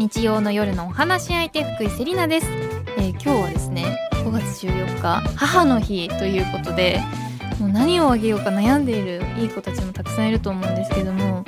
[0.00, 2.46] 日曜の夜のお話し相手福井セリナです、
[2.96, 7.02] えー、今日はですね5月14日母の日ということで
[7.60, 11.44] もう何をあげようか悩んでいるいい子たちもたくさんいると思うんですけども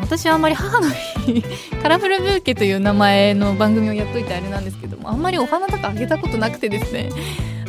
[0.00, 1.42] 私はあんまり母の日
[1.82, 7.10] カラフルブーケという名前の番組をやっといてあれなんですけどもあんまりお花とかあげたことなくてですね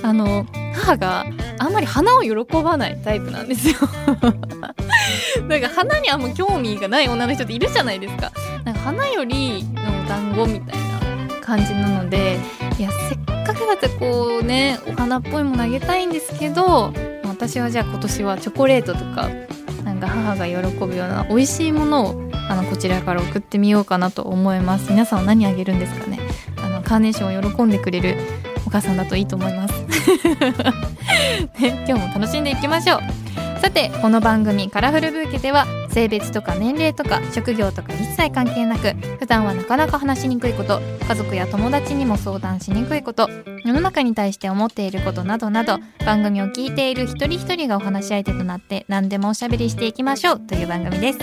[0.03, 1.25] あの母が
[1.57, 3.73] あんまり花を喜ばないタイプなんですよ。
[5.47, 8.31] なんか花にあんま興味がない女の人っているじゃないですか。
[8.63, 12.37] なんか花よりの団子みたいな感じなので
[12.77, 16.93] いやせっかくだってこうねお花っぽいものあげたいんですけど
[17.27, 19.29] 私はじゃあ今年はチョコレートとか
[19.83, 20.55] なんか母が喜
[20.85, 24.91] ぶような美味しいものをあのこちらから送ってみようかなと思います。
[24.91, 26.19] 皆さんは何あげるんですかね？
[26.61, 28.17] あのカーネーションを喜んでくれる
[28.65, 29.73] お母さんだといいと思います、
[31.59, 33.18] ね、今日も楽しんでいきましょう。
[33.61, 43.29] さてこの番組「カラフルブーケ」では性別とか年齢とか職業とか一切関係なく普段はなかなか話しにくいこと家族や友達にも相談しにくいこと
[43.65, 51.19] 世の中に対して思っていることなどなど番組を聞いている一人一人がお話し相手となって何でもおしゃべりしていきましょうという番組です。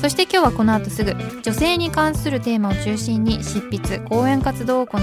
[0.00, 5.00] そして今日はこの後すぐ女性に関するテーマを中心に執筆講演活動を行う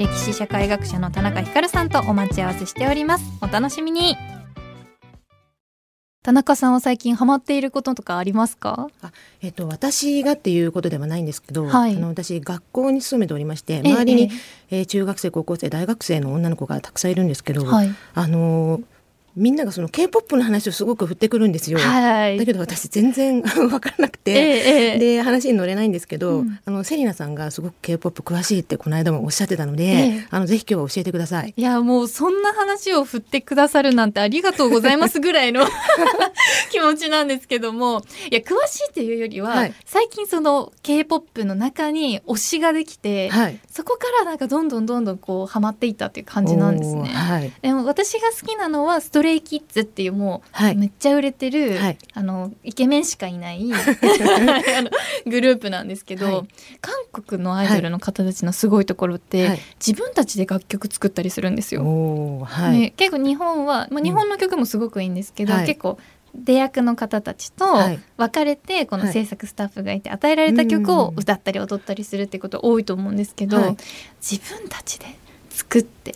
[0.00, 3.24] 歴史社会学者の田中ひかるさんとお待ち合わせしております。
[3.40, 4.16] お楽しみに。
[6.22, 8.88] 田中さんは最近ハマっていることとかありますか？
[9.00, 14.26] あ、えっと、私がっていうことではないんですけど、はい、あの私学校に勤めておりまして周りに、え
[14.70, 14.78] え。
[14.80, 18.82] えー、中学生高校生大学生の女の子がたくさんいるんですけど、はい、あの
[19.36, 21.78] みんながその K-POP の話をすごく振ってくるんですよ。
[21.78, 31.54] はい、だけど私全然 分からなくて、ええ、で話に乗れないんですけど、うん、あのセリナさんがすごく K-POP 詳しいってこの間もおっしゃってたので、え、あのぜひ今日は教えてください。
[31.56, 35.66] いやもうそんな話を振ってくださるなんてありがとうございますぐらいの
[36.70, 47.08] 気持ちなんですけども、いや詳しいっていうよりは、はい、最近その K-POP の中に推しができて、はい、そこからなんかどんどんどんどんこうハマっていったっていう感じなんですね。
[47.08, 53.64] はい、でも私が好きなのはストレイキッズっていうもう、はい、めっちゃ売れてる、はい、あのイケメンしかいない
[55.26, 56.48] グループなんですけど、はい、
[56.80, 61.82] 韓国のアイドルの方たちのすごいところって、自分たちで楽曲作ったりするんですよ。
[61.82, 65.98] ね、結構日本は、まあ、日本の曲もすごくいいんですけど、結構
[66.34, 67.64] 出役の方たちと
[68.16, 73.76] 別れてこの制作スタッフがいて与えられた曲を歌ったり踊ったりするってこと多いと思うんですけど、
[74.20, 75.06] 自分たちで
[75.50, 76.14] 作って、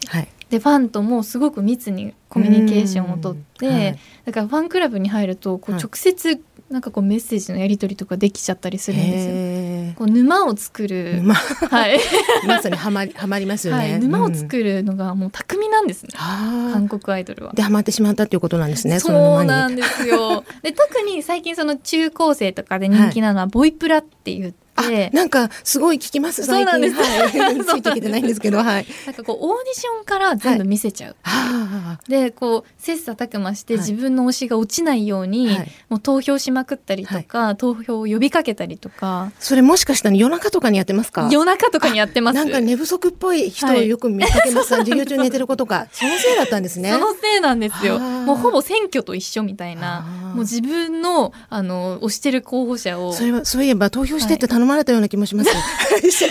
[0.54, 9.94] でファンともすごく密にコミュニケーションをとって、はい、だからファンクラブに入るとこう直接なんかこうメッセージのやり取りとかできちゃったりするんですよ。
[9.98, 11.22] こう沼を作る、
[11.70, 11.98] はい、
[12.47, 17.53] まさにはまりはまりますよね、はい、沼を作るのがもう巧みなんですね、うん、韓国アイドルは。
[17.53, 19.00] でハマってしまったっていうことなんですね。
[19.00, 20.44] そうなんですよ。
[20.62, 24.63] で特に最近その中高生とかで人気なのはボイプラっていうて
[25.12, 39.32] なんかすごい聞きますそうなんです、はい、 ついてきてないんですけど、はい、なんかこうオーディションから全部見せちゃう、はい、でこう切磋琢磨して自分の推しが落ちないように、はい、もう投票しまくったりとか、投票を呼びかけたりとか。
[39.38, 41.28] それもしかしたら夜中とかにやってますか？
[41.30, 42.34] 夜中とかにやってます。
[42.34, 45.86] なんか寝不足っぽい人をよく見かけます、授業中寝てる子とか。
[45.92, 46.92] そのせいだったんですね。
[46.92, 47.98] そのせいなんですよ。
[47.98, 50.04] もうほぼ選挙と一緒みたいな。
[50.34, 55.50] もう自分のあの推してる候補者をそれはそういえば投票してって頼まれたような気もします、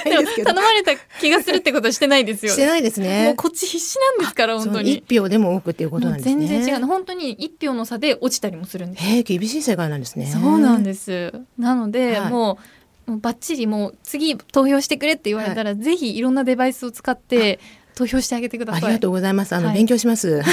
[0.44, 3.26] 頼まれた気がするってことはしてないですよしてないですね。
[3.26, 4.94] もうこっち必死なんですから本当に。
[4.94, 6.48] 一票でも多くっていうことなんですね。
[6.48, 6.86] 全然違う。
[6.86, 9.04] 本当に一票の差で落ちたりもするんです。
[9.06, 10.26] へえ厳しい世界なんですね。
[10.26, 11.34] そうなんです。
[11.58, 12.58] なので、はい、も
[13.08, 17.60] うもうバッチリもう次投票してくれって言われたら、はい、ぜひいろんなデバイスを使って
[17.96, 18.84] 投票してあげてください。
[18.84, 19.54] ありがとうございます。
[19.56, 20.42] あの、はい、勉強します。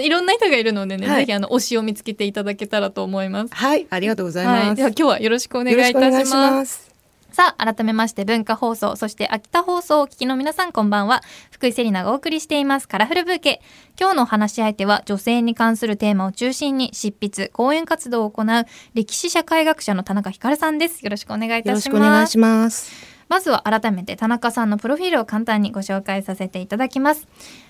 [0.00, 3.54] いろんな人がいるのでね、はい、ぜひあの推しを見つけていただけたらと思います。
[3.54, 4.66] はい、ありがとうございます。
[4.66, 6.90] はい、では今日はよろしくお願いいたします。
[7.32, 11.22] さあ、改めまして文化放送、そして秋田放送をお聞きの皆さんこんばんは。
[11.50, 13.62] 福井セリナがお送りしていますカラフルブーケ。
[13.98, 18.46] 今日の話し相手は女性に関するテーマを中心に執筆、講演活動を行う
[18.94, 21.02] 歴史社会学者の田中ひかるさんです。
[21.04, 21.68] よろしくお願いいたします。
[21.68, 23.19] よろしくお願いします。
[23.30, 27.28] まずは改めて田中さんのプロフィールを簡単にご紹介させていただきます。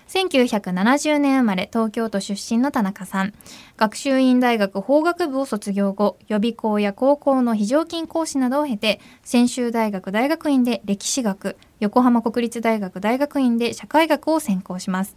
[0.09, 3.35] 1970年生まれ東京都出身の田中さん。
[3.77, 15.15] 学習院大学法学部を卒業後、予備校や高校の非常勤講師などを経て、専修大学大学院で歴史学、横浜国立大学大学院で社会学を専攻します。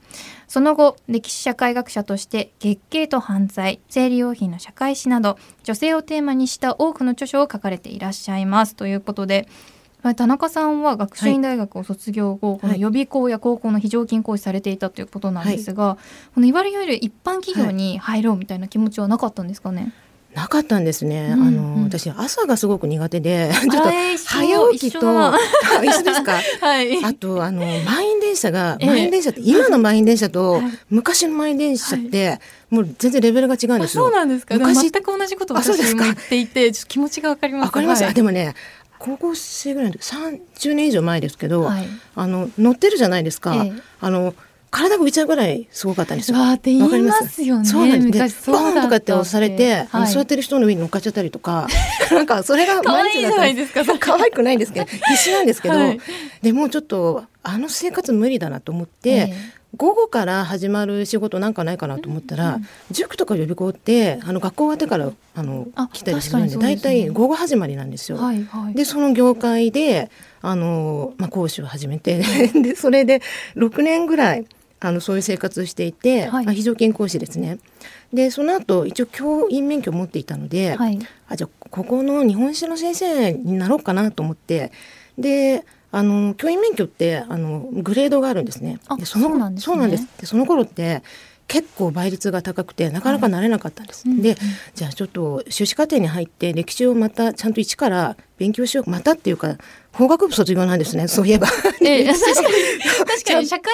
[0.50, 8.76] その後、歴史社会学者として月経と犯罪、生理用品の社会史など、女性をテーマにした多くの著書を書かれていらっしゃいます。
[8.76, 9.48] ということで、
[10.16, 19.94] 田中さんは学習院大学を卒業後、はい、この予備校や高校の非常勤講師されていたということなんですが、はい、このいわゆる一般企業に入ろうみたいな気持ちはなかったんですかね、
[20.36, 21.34] なかったんですね。
[21.34, 23.90] うんうん、あの私朝がすごく苦手で、 ちょっと
[24.26, 25.00] 早起きと
[25.86, 26.40] 一緒ですか？
[26.60, 27.06] はい。
[27.06, 32.40] あとあの満員電車が、満員電車って今の満員電車と昔の満員電車って、はい、
[32.72, 34.06] もう全然レベルが違うんですよ。
[34.06, 34.56] そうなんですか？
[34.56, 37.66] 昔全く同じこと私も言っていて、ちょっと気持ちがわかります。
[37.66, 38.04] わかります。
[38.04, 38.56] はい、でもね。
[39.04, 44.34] 高校生ぐらいの30年以上前ですけど、はい、あの乗ってるじゃないですか、ええ、あの
[44.72, 46.38] 体が浮いちゃうぐらいすごかったんですよ。
[46.38, 47.66] わって言いますよね。
[47.66, 48.58] そうなんですね。
[48.58, 51.68] バーンとかって押されて、はい、座ってる人の上に乗っかっちゃったりとか、
[52.12, 53.84] なんかそれが可愛いじゃないですか。
[54.00, 56.00] 可愛くないんですけど、 必死なんですけど、はい、
[56.42, 59.10] でもちょっとあの生活無理だなと思って。
[59.10, 68.18] えー午後から始まる仕事なんかないかなと思ったら、うん、塾とか予備校ってあの学校終わってからあの来たりするんで大体、ね、午後始まりなんですよ。
[68.18, 70.12] はいはい、でその業界で
[70.42, 72.22] あの、まあ、講師を始めて
[72.54, 73.22] でそれで
[73.56, 74.46] 6年ぐらい
[74.80, 77.58] あのそういう生活をしていて、はい、まあ、非常勤講師ですね。
[78.14, 84.72] でその後一応教員免許を持っていたので、はい、あじゃあここの日本史の先生になろうかなと思って
[85.18, 85.66] で
[85.96, 88.80] あの教員免許ってあのグレードがあるんですね。
[88.98, 90.08] でそのそうなんです、ね、そうなんです。
[90.20, 91.04] でその頃って
[91.48, 94.10] 結構倍率が高くてなかなかなれなかったんです。
[94.10, 94.36] はい、で、
[94.74, 99.58] じゃあちょっと修士課程に入って歴史をまたちゃんと一から勉強しようまたっていうか
[99.92, 101.08] 法学部卒業なんですね。
[101.08, 101.48] そういえば。
[101.86, 102.48] え 確かに。
[103.06, 103.72] 確かに社会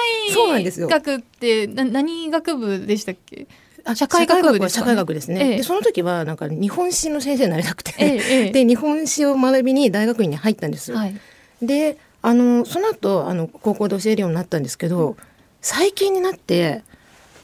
[0.90, 3.46] 学ってな何学部でしたっけ？
[3.82, 10.92] あ社会学部です、ね、社会学ですね、ええ、でその時はなんか日本史の先生になりたくて、え、で日本史を学びに大学院に入ったんです。
[10.92, 11.14] はい、
[11.62, 15.16] であのその後あの高校で教えるようになったんですけど、
[15.60, 16.82] 最近になって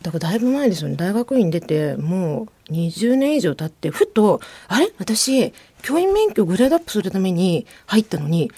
[0.02, 0.96] だからだいぶ前ですよね。
[0.96, 4.92] 大学院出てもう20年以上経ってふとあれ？
[4.98, 5.52] 私
[5.82, 8.50] 教員免許グレードアップするために入ったのに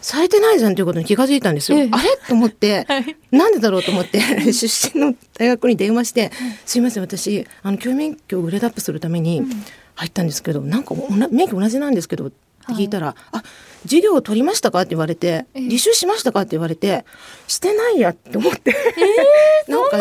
[0.00, 1.78] されてないじゃんということに気が付いたんですよ。
[1.78, 2.16] ええ、あれ？
[2.28, 4.20] と思って、 はい、なんでだろうと思って
[4.52, 6.30] 出身の大学に電話して
[6.64, 9.42] 「すいません私あの教員免許をグレードアップするために
[9.94, 10.94] 入ったんですけど、うん、なんか
[11.30, 12.36] 免許同じなんですけど」って
[12.74, 13.42] 聞いたら「はい、あ
[13.86, 17.04] 授業を取りましたか?」って言われて「履修しましたか?」って言われて
[17.48, 18.74] 「してないや」って思って、
[19.66, 19.96] えー、 なんか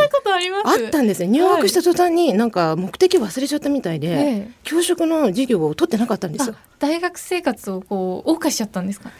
[0.65, 6.55] あったんですね入学した途端になんか目的忘れちゃったみたいで、はい、教職の授業を取ってなかったんですよ。
[6.79, 9.11] 大学生活をこう謳歌しちゃったんですか？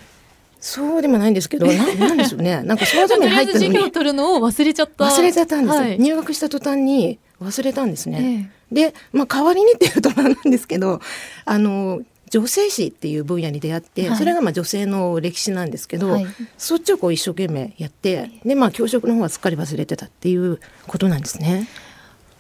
[0.60, 2.64] そうでもないんですけど、な なんでしょうね。
[2.64, 3.66] なんかそのために入ったのに。
[3.68, 5.06] 授業を取るのを忘れちゃった。
[5.06, 8.50] 忘れちゃったんです、はい、入学した途端に忘れたんですね。
[8.74, 11.02] ええ、で、まあ代わりにっていうとなんですけど、
[11.46, 16.26] あの女性史っていう分野に出会って、はい、それがまあ女性の歴史なんですけど、はい、
[16.58, 21.68] そっちをこう一生懸命やってでまあ教職の方はすっかり忘れてたっていうことなんですね。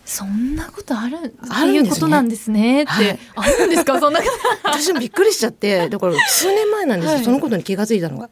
[0.05, 2.83] そんなことあるっていうことなんですね。
[2.83, 3.99] って、はい、あるんですか？
[3.99, 4.19] そんな
[4.63, 8.29] 私もびっくりしちゃってだから数年前なんですよ、そのことに気が付いたのが。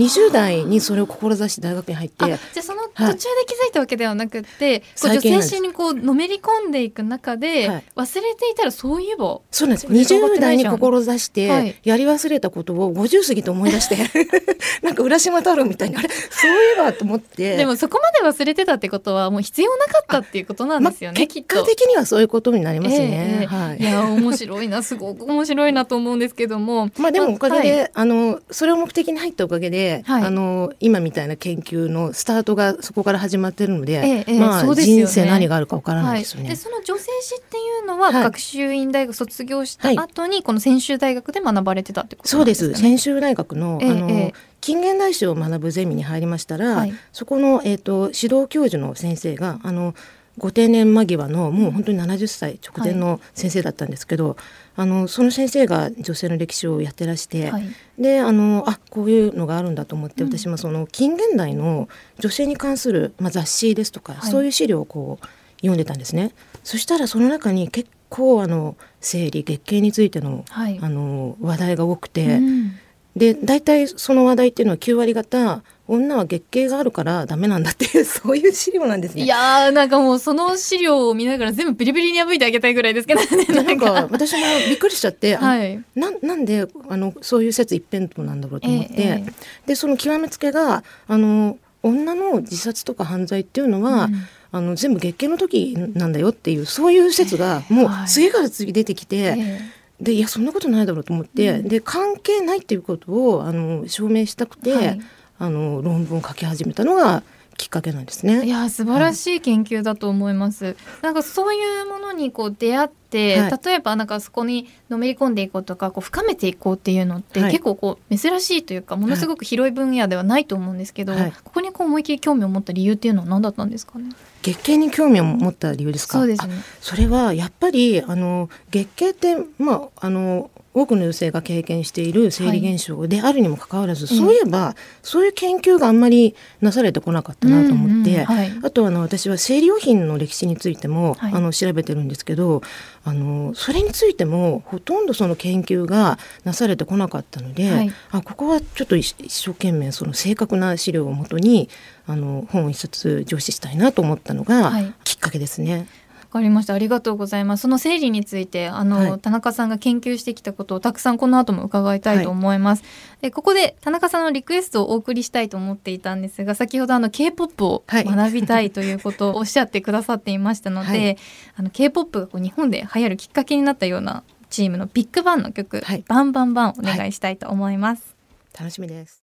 [0.00, 2.24] 20代にそれを志して大学に入って。
[2.24, 9.86] じゃあその途中で気づいたわけではなくて、はい、女性誌にこうのめり込んでいく中で、はい、忘れていたらそういえばそうなんです。
[9.86, 13.96] 20代に志してやり忘れたことを50過ぎて思い出して
[14.82, 16.08] なんか浦島太郎みたいにあれ？
[16.08, 17.56] そういえばと思って。
[17.56, 26.90] でもそこまで忘れてたってことはもう必要なかったっていうことなんですよね、ま結果的にはそういうことになりますね、えー、はい、いや面白いなすごく面白いなと思うんですけども。
[26.96, 36.48] まあでもおかげで、はい、あのそれを目的に入ったおかげで、はい、あの今みたいな研究のスタートがそこから始まってるので、ええ、まあ、ね、人生何があるかわからないですよね。
[36.48, 42.80] はい、でその女性史っていうのは、学習院大学卒業した後に、この専修大学で学ばれてたってことですか、ね、そうです。
[42.80, 49.94] 専修大学の,、あの近現代史を学ぶゼミに入りましたら、はい、そこの、えーと、指導教授の先生があの
[50.38, 54.36] ご定年間際のもう本当に70歳直前の先生だったんですけど、はい、
[54.76, 65.26] あのその先生が女性の歴史をやってらして、はい、であのあこういうのがあるんだと思って、うん、私もその近現代の女性に関する、まあ、雑誌ですとか、はい、そういう資料をこう
[65.60, 66.32] 読んでたんですね。
[66.64, 72.78] そしたらその中に結構あの生理月経についての,、あの話題が多くて、うん、
[73.16, 79.24] で大体その話題っていうのは9割方女は月経があるからダメなんだっていう そういう資料なんですね。
[79.24, 83.44] いやーなんかもうその資料を見ながら全部ビリビリに破いてあげたいぐらいですけどね。
[83.50, 84.38] なんか私も
[84.68, 89.32] びっくりしちゃって、はい、ななんであのそういう説一辺倒なんだろうと思って、ええ、
[89.66, 99.16] でその極めつけがあの女の自殺とか犯罪っていうのは、うん、あの全部月経の時なんだよっていうそういう説がもう次から次出てきて。
[99.36, 99.60] え
[100.00, 105.00] でいやそんなことないだろうと思って、うん、で関係ないっていうことをあの証明したくて、はい、
[105.38, 107.22] あの論文を書き始めたのが
[107.60, 108.46] きっかけなんですね。
[108.46, 110.64] いや素晴らしい研究だと思います。
[110.64, 121.20] はい、なんかそういうものにこう出会って、はい、例えばなんかそこにのめり込んでいこうとかこう深めていこうっていうのって、結構こう珍しいというかものすごく広い分野ではないと思うんですけど、こ
[121.52, 124.08] こにこう思い切り興味を持った理由っていうのは何だったんですかね？
[124.40, 126.20] 月経に興味を持った理由ですか？
[126.20, 126.54] そうですね。
[126.80, 142.62] それはやっぱりあの月経ってまああの多くの女性が経験している生理現象であるにもかかわらず、はい、そういえば、そういう研究があんまりなされてこなかったなと思って、うんうんはい、あとあの私は生理用品の歴史についても、はい、あの調べてるんですけど
[143.04, 151.68] あのそれについてもほとんどその研究がなされてこなかったので、あここはちょっと一生懸命その正確な資料をもとに
[152.06, 154.72] あの本を一冊上司したいなと思ったのが
[155.04, 155.88] きっかけですね。
[156.30, 156.74] かりました。
[156.74, 157.62] ありがとうございます。
[157.62, 162.88] その整理についてあの、はい、田中さんが研究してきたことをたくさんこの後も伺いたいと思います、は
[163.20, 171.16] い、でここで田中さんのリクエストをお送りしたいと思っていたんですが先ほどあの K-POP を学びたいということをおっしゃってくださっていましたので、はい、
[171.56, 178.16] あの K-POP がこう日本で流行るきっかけになったようなチームのビッグバンの曲、バンバンバンお願いしたいと思います、
[178.58, 179.19] 楽しみです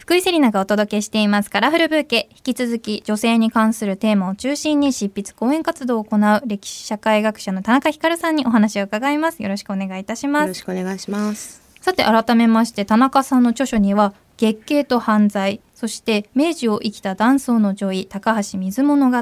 [0.00, 1.50] 福井セリナがお届けしています。
[1.50, 2.30] カラフルブーケ。
[2.30, 9.42] 引き続き女性に関するテーマを中心に執筆講演活動を行う歴史社会学者の田中ひかるさんにお話を伺います。
[9.42, 10.42] よろしくお願いいたします。
[10.42, 11.62] よろしくお願いします。
[11.82, 19.18] さて改めまして田中さんの著書には月経と犯罪そして明治を生きた男装の女医高橋水物語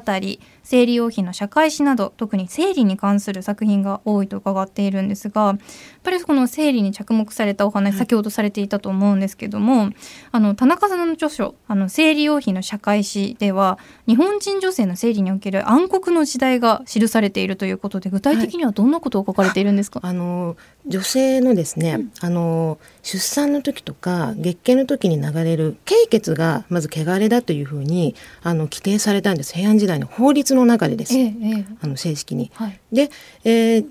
[0.70, 5.58] 生理用品の社会史など特に生理に関する作品が多いと伺っているんですがやっ
[6.02, 9.88] ぱりこの生理に着目されたお話、先ほどされていたと思うんですけども
[10.30, 29.54] あの田中さんの著書「あの生理用品の社会史」では日本人女性の生理における暗黒の時代が記されているということで具体的にはどんなことを書かれているんですか、はい、あの女性のですね、うん、あの出産の時とか月経の時に流れる経血がまず汚れだというふうにあの規定されたんです。
[29.54, 32.50] 平安時代の法律の中でです、ええ、あの正式に。
[32.54, 33.10] はい、で、
[33.44, 33.86] えー、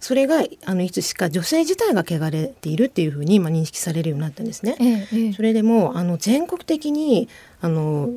[0.00, 4.76] それがあのいつしか女性自体が汚れているっていうふうに、まあ、認識されるようになったんですね。
[5.12, 7.28] え、それでもあの全国的に
[7.60, 8.10] あの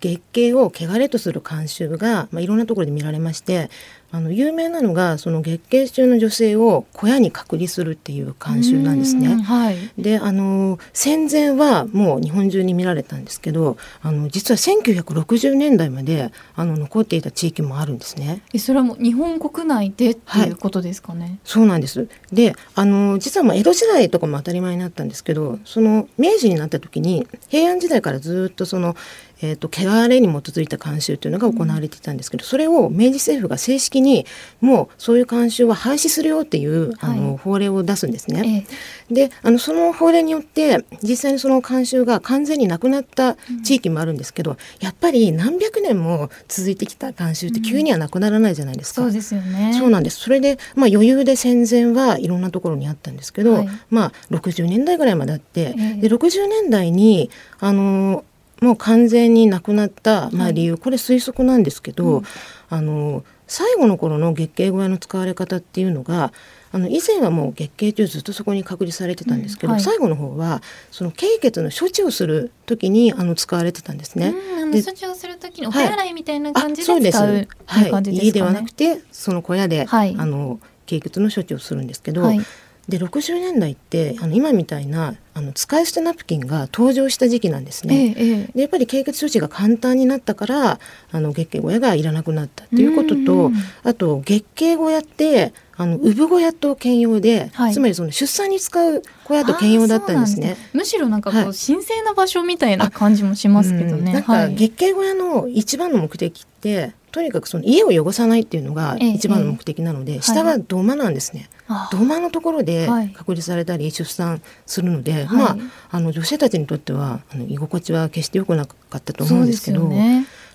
[0.00, 3.70] 月経を汚れとする慣習が、まあ、いろんなところで見られまして
[4.12, 9.34] あの有名なのがその月経中の女性を小屋に隔離するっていう慣習なんですね。
[9.42, 18.42] はい、であの戦前はもう日本中に見られたんですけどあの実は1960年代まであの残っていた地域もあるんですね。
[18.54, 21.24] えそれはもう日本国内でっていうことですかね？
[21.24, 28.94] はい、そうなんですであの実はまあ江戸時代とかも当たり前になったんですけどその明治になった時に平安時代からずっとその
[29.42, 34.24] えーと、汚れに基づいた慣習というのが行われていたんですけど、それを明治政府が正式に
[34.60, 38.66] もうそういう慣習は廃止するよっていう、あの法令を出すんですね。
[39.10, 49.02] ええ、であのその法令によって実際にその慣習が完全になくなった地域もあるんですけど、うん、やっぱり何百年も続いてきた慣習って急にはなくならないじゃないですか。
[49.02, 49.74] うん、そうですよね。
[49.78, 50.18] そうなんです。
[50.18, 58.24] それで、まあ、余裕で戦前はいろんなところにあったんですけど、はい、まあ、60年代ぐらいまであって、えで60年代にあの
[58.62, 62.24] もう完全になくなった、まあ、理由、はい、これ推測なんですけど、うん、
[62.70, 66.32] あの最後の頃の月経小屋の使われ方っていうのが
[66.72, 69.76] あの以前はもう月経中ずっとそこに隔離されてたんですけど、うん。
[69.76, 74.34] はい、最後の方はその経血の処置をする時にあの使われてたんですね。
[74.60, 82.40] あの処置をする時にお手洗いみたいな感じで使う、はい、そうです、はい、家ではなくてその小屋で、はい、あの経血の処置をするんですけど、はい、
[82.88, 88.14] で60年代ってあの今みたいなあの使い捨てナプキンが登場した時期なんですね。
[88.16, 90.78] ええ、でやっぱり経血処置が簡単になったから
[91.10, 93.50] あの月経小屋がいらなくなったっていうことと
[93.82, 100.56] あと月経小屋ってあの産小屋と兼用で、はい、つまりその出産に使う小屋と兼用だったんですね。
[100.72, 104.12] むしろなんかこう、はい、神聖な場所みたいな感じもしますけどね。
[104.12, 111.50] なんか月経小屋の一番の目的ってとにかくその家を汚さないっていうのが一番の目的なので、ええ、下は土間なんですね。
[111.66, 115.56] はい、土間のところで隔離されたり出産するので、はい、まあ
[115.90, 119.90] あの女性たちにとってはあの居心地は決して良くなかったと思うんですけど。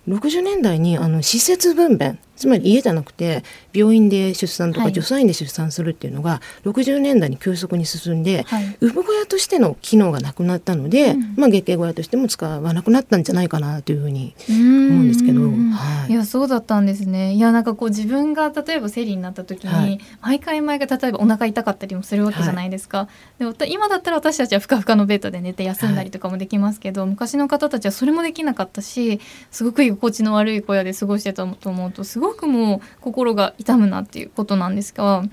[0.08, 14.60] 60年代にあの施設分娩つまり家じゃなくて病院で出産とか助産院で出産するっていうのが60年代に急速に進んで、はい、産小屋としての機能がなくなったので、うん、まあ、月経小屋としても使わなくなったんじゃないかなというふうに思う
[15.04, 17.34] んですけど、はい、いやそうだったんですね。
[17.34, 35.30] いやなんかこう自分が例えば生理になった時に、はい、毎回毎回例えばお腹痛かったりもするわけじゃないですか、でも今だったら私たちはふかふかのベッドで寝て休んだりとかもできますけど、昔の方たちはそれもできなかったしすごく居心地の悪い小屋で過ごしてたと思うとすごくもう心が痛むなっていうことなんですが、はい、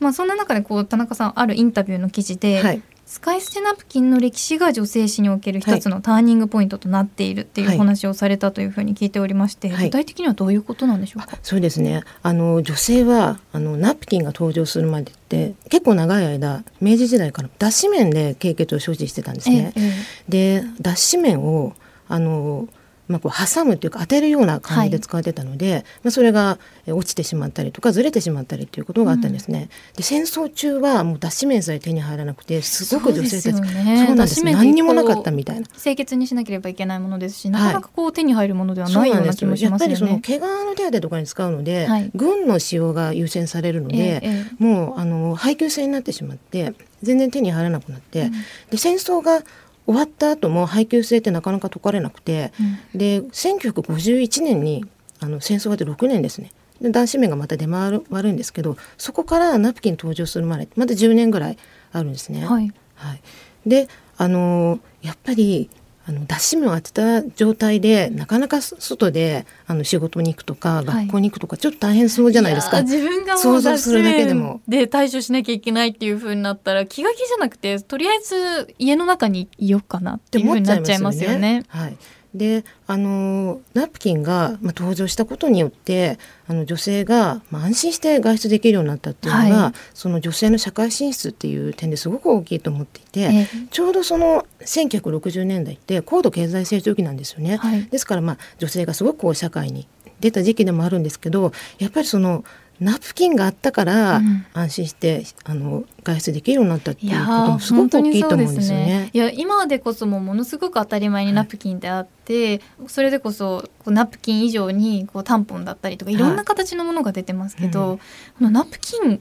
[0.00, 11.38] まあ、そんな中でこう田中さんあるインタビューの記事で、はい、使い捨てナプキンの歴史が女性史における一つのターニングポイントとなっているっていうお話をされたというふうに聞いておりまして、はい、具体的にはどういうことなんでしょうか？
[11.42, 12.02] そうですね。
[12.22, 19.72] あの女性はあのナプキンが登場するまでって結構長い間明治時代から脱脂綿で経血を所持してたんですね。
[19.76, 19.92] ええ、
[20.28, 21.74] で脱脂綿を
[22.08, 22.68] あの
[23.12, 29.68] まあ、こう挟むというか当てるような感じで使われてたので、はい、まあ、それが落ちてしまったりとかずれてしまったりということがあったんですね。
[29.92, 35.66] うん、で戦争中はもう脱脂綿さえ手に入らなくてすごく女性たちそう,、ね、そうなんです何にもなかったみたいな。
[35.80, 39.92] 清潔にしなければいけないものですし、なかなかこう手に入るものではないような気もしますよね。
[39.92, 48.32] やっぱりその怪我の手当てとかに使うので、はい、軍の使用が優先されるので、ええ、もうあの配給制になってしまって全然手に入らなくなって、うん、
[48.70, 49.42] で戦争が
[49.86, 52.52] 終わった後も配給制ってなかなか解かれなくて、
[52.94, 54.84] うん、で1951年に
[55.20, 56.50] あの戦争終わって6年ですね。
[56.80, 61.58] で男子面がまた出回るんですけどそこからナプキン登場するまでまだ10年ぐらい
[61.92, 62.44] あるんですね。
[62.44, 63.20] はい、はい、
[63.66, 65.70] であのやっぱり
[66.04, 74.60] あの脱脂綿を当てた状態でなかなか外であの仕事に行くとか学校に行くとか、ちょっと大変そうじゃないですか、自分が想像するだけでも。
[74.66, 81.64] で対処しなきゃいけないっていうふうになったら気が気じゃなくてとりあえず家の中にいようかなっていうふうになっちゃいますよね。
[81.68, 81.96] はい
[82.34, 97.56] であのナプキンが、まあ、登場したことによってあの女性が、まあ、安心して外出できるようになったっていうのが、はい、その女性の社会進出っていう点ですごく大きいと思っていて、えちょうどその1960年代って高度経済成長期なんですよね。
[97.56, 99.86] はい、ですから、まあ、女性がすごくこう社会に
[100.20, 102.44] 出た時期でもあるんですけどやっぱりその
[102.82, 104.20] ナプキンがあったから
[104.52, 109.10] 安心して、うん、あの外出できるようになったっていうこともすごく大きいと思うんですよね。
[109.12, 116.16] いや、ね、今でこそもものすごく当たり前にナプキンであって、はい、それでこそこうナプキン以上にこうタンポンだったりとかい。
[116.16, 118.04] ろんな形のものが出てますけど、はいうん、こ
[118.40, 119.20] のナプキン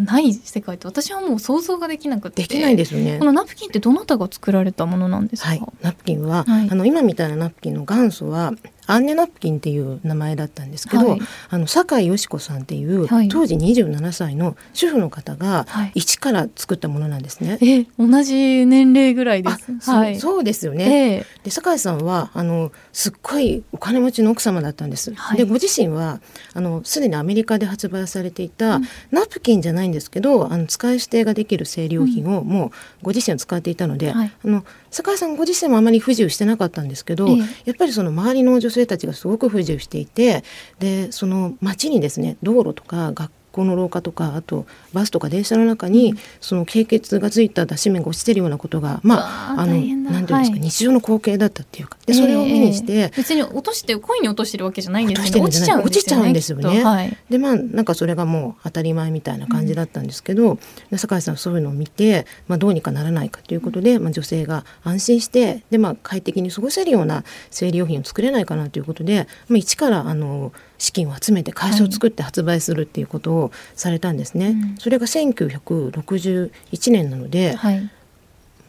[0.00, 2.42] ない世界って私はもう想像ができなくて。
[2.42, 3.18] できないですよね。
[3.18, 8.54] このナプキンってどなたが作られたものなんですか、はい、ナプキンは、はい、あの今みたいなナプキンの元祖は
[8.86, 11.20] アンネナプキンっていう名前だったんですけど、はい、
[11.50, 17.58] あの酒井よし子さんっていう、はい、当時27歳の主婦の方が一から作ったものなんですね。
[17.60, 19.90] え同じ年齢ぐらいです。
[19.90, 21.16] はい、そうですよね。
[21.16, 25.14] えー、で酒井さんはあのすっごいお金持ちの奥様だったんです。
[25.36, 26.20] でご自身は
[26.54, 32.70] あのすでにアメリカで発売されていた、うん、ナプキンじゃないんですけどあの使い捨てができる生理用品をもう
[33.02, 40.42] ご自身は使っていたので、うん、あの酒井さんご自身もあまり不自由してなかったんですけど、えー、やっぱりその周りの女生たちがすごく不自由していて
[40.80, 55.76] でその街にですね道路とか学校校の廊下とかあとバスとか電車の中に、うん、その経血がついた脱脂綿が落ちてるようなことがまああのなんていうんですか、はい、日常の光景だったっていうかでそれを目にして、えー、別に落として故意に落としてるわけじゃないんですけど落ちちゃ
[56.20, 56.82] うんですよね。
[56.82, 60.58] んでまあなんかそれがもう当たり前みたいな感じだったんですけど、
[60.90, 74.46] うん、酒井さんそういうのを見て、まあ、どうにかならないかということで、まあ、女性が安心してで、まあ、快適に過ごせるような生理用品を作れないかなということで、まあ、一からあの資金を集めて会社を作って発売するっていうことをされたんですね。
[74.46, 76.50] はいそれが1961
[76.90, 77.90] 年なので、はい、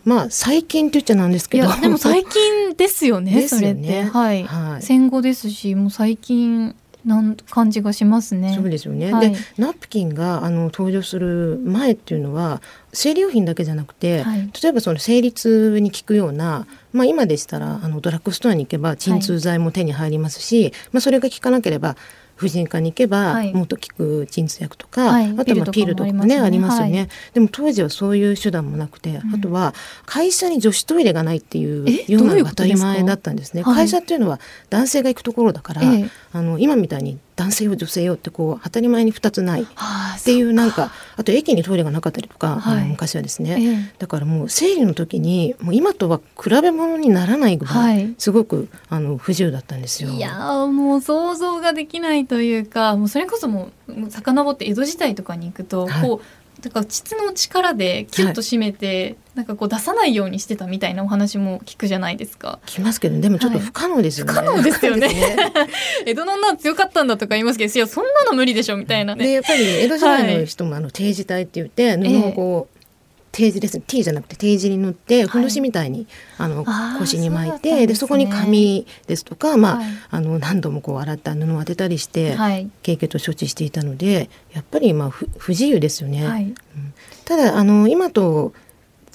[0.06, 1.68] まあ最近って言っちゃなんですけど。
[1.82, 4.04] でも最近ですよねですよね。
[4.14, 8.54] はい、はい、戦後ですしもう最近なん感じがしますね。
[8.56, 9.12] そうですよね。
[9.12, 12.62] はい、でナプキンがあの登場する前っていうのは
[12.94, 21.98] 生理用品だけじゃなくて、はい、例えばその生理痛に効くような、まあ、今でしたらあのドラッグストアに行けば鎮痛剤も手に入りますし、はい、まあ、それが効かなければ
[22.44, 29.74] 婦人科に行けば、もっと効く鎮痛薬とか、はい、あとはピルとかもねありますよね、はい、でも当時はそういう手段もなくて、うん、あとは
[30.06, 33.64] 会社に女子トイレがないっていうような当たり前だったんですね。
[33.64, 35.82] 会社っていうのは男性が行くところだから、
[36.34, 39.64] あの今みたいに男性用女性用ってこう当たり前に2つない。
[39.64, 50.10] っていうなんかあと駅にトイレがなかったりとか、はい、昔はですね、えー、だからもう生理の時にもう今とは比べ物にならないぐらい、すごくあの不自由だったんですよ。
[50.10, 50.32] いや
[50.68, 62.60] もう想像ができないというかもうそれこそもう遡って江戸時代とかに行くと、はい、こうだから膣の力でキュッと締めて、はい、なんかこう出さないようにしてたみたいなお話も聞くじゃないですか。
[62.66, 64.34] 聞きますけどでもちょっと不可能ですよね。
[64.34, 65.10] はい、不可能ですよね。
[66.06, 69.26] 江戸の女強かったんだとか言いますけどいやそんなの無理でしょみたいなね。
[69.26, 72.83] でやっぱり江戸時代の人も、あの定時帯って言って布をこう、
[73.34, 73.84] 定時ですね。
[73.86, 76.66] T じゃなくて定時に塗ってふんどしみたいに、はい、あの
[77.00, 86.56] 腰に巻いてで、ね、そこに紙ですとか、まあ、はい、あの何度もこう洗った布を当てたりして、はい、経験と処置していたのでやっぱりまあ不不自由ですよね。
[86.76, 86.94] うん、
[87.26, 88.54] ただあの今と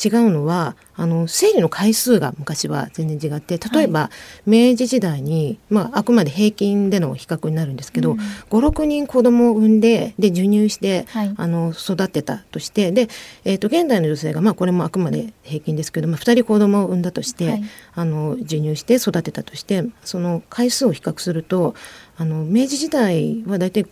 [0.03, 4.11] 違うのはあの生理の回数が昔は全然違って例えば、は
[4.47, 8.19] い、明治時代に、まあ、あくまで平均での比較になるんですけど、うん、
[8.51, 13.09] 56人子供を産んでで授乳して、はい、あの育てたとしてで、
[13.45, 17.63] えーと、現代の女性が、まあ、これもあくまで平均ですけど、まあ、2人子供を産んだとして、はい、
[17.95, 21.75] あの授乳して育てたとしてその回数を比較すると
[22.17, 23.87] あの明治時代は大体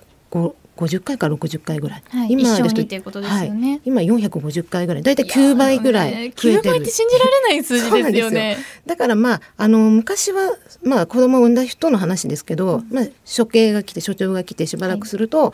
[0.77, 5.03] 50回か60回ぐらい、はい、今ですということですよね、はい、今450回ぐらい。
[5.03, 8.59] だいたい9倍ぐらい増えてる、倍って信じられない数字ですよね。
[8.85, 15.53] だからまああの昔はまあ子供を産んだ人の話ですけど、まあ、処刑が来て所長が来てしばらくすると、はい。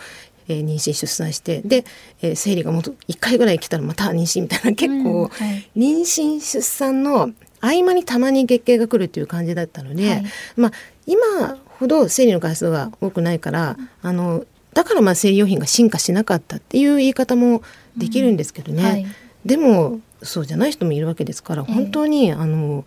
[0.49, 1.85] えー、妊娠出産してで、
[2.21, 7.31] えー、生理がもう1回ぐらい来たらまた妊娠みたいな結構、うんはい、妊娠出産の
[7.61, 10.25] 合間にたまに月経が来るっていう感じだったので、はい、
[10.57, 10.73] まあ
[11.07, 17.63] 今ほど生理の回数が多くないから、あのだからまあ生理用品が進化しなかったっていう言い方も
[17.97, 19.07] できるんですけどね、うんはい、
[19.45, 22.85] でもそうじゃない人もいるわけですから本当に、えー、あの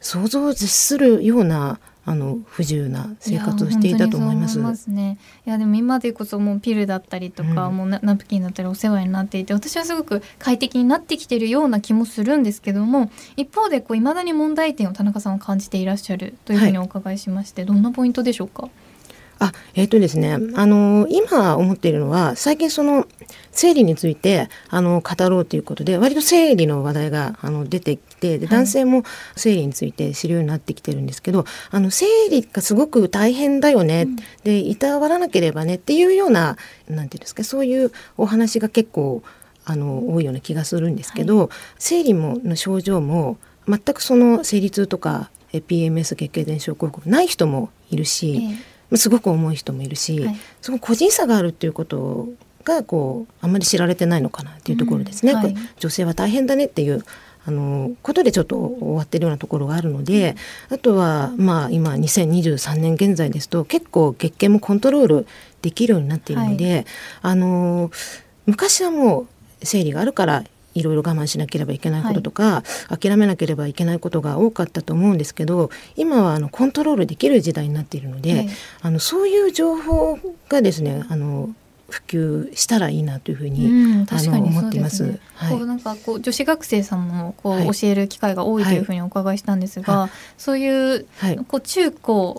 [0.00, 4.58] 想像を絶するようなあの不自由な生活をしていたと思います。
[4.58, 5.18] いますね。
[5.46, 18.70] いやでも今でこそもうピルだったりとか、うん、もうナプキンだったりお世話になっていて、私はすごく快適になってきてるような気もするんですけども、一方でこう未だに問題点を田中さんは感じていらっしゃるというふうにお伺いしまして、はい、どんなポイントでしょうか？
[19.40, 23.06] あ、えっ、ー、とですね、あの今思っているのは、最近その
[23.52, 29.04] 生理についてあの語ろうということで、割と生理の話題があの出てきて、で男性も
[29.36, 36.56] 生理について知るようになってきてるんですけど、あの生理がすごく大変だよね、うん、でいたわらなければねっていうような
[36.88, 39.22] なんていうんですか、そういうお話が結構
[39.64, 41.48] あの多いような気がするんですけど、はい、
[41.78, 48.50] 生理もの症状も全くその生理痛とか PMS 月経伝症候群ない人もいるし。
[48.50, 52.28] ええすごく重い人もいるし、はい、その個人差があるっていうこと
[52.64, 55.32] がこうあんまり知られてないのかなっていうところですね。
[55.32, 55.38] うん。
[55.38, 57.04] はい、女性は大変だねっていう
[57.46, 60.36] あのことでちょっと終わってるようなところがあるので、
[60.70, 65.26] あとはまあ今2023年現在ですと結構月経もコントロール
[65.62, 66.84] できるようになっているので、はい、
[67.22, 67.90] あの
[68.46, 69.26] 昔はもう
[69.62, 70.44] 生理があるから
[70.78, 78.48] いろいろ我慢しなければいけないこととか、はい、諦めなければいけないことが多かったと思うんですけど今はあのコントロールできる時代になっているので、はい、
[78.82, 81.50] あのそういう情報がですねあの
[81.88, 85.04] 普及したらいいなというふうに、うん、あの思っています。
[85.04, 91.06] ねはい、こうなんかこう女子学生さんもこう教える機会が多いというふうにお伺いしたんですが、はい、そういう、
[91.46, 92.38] こう中高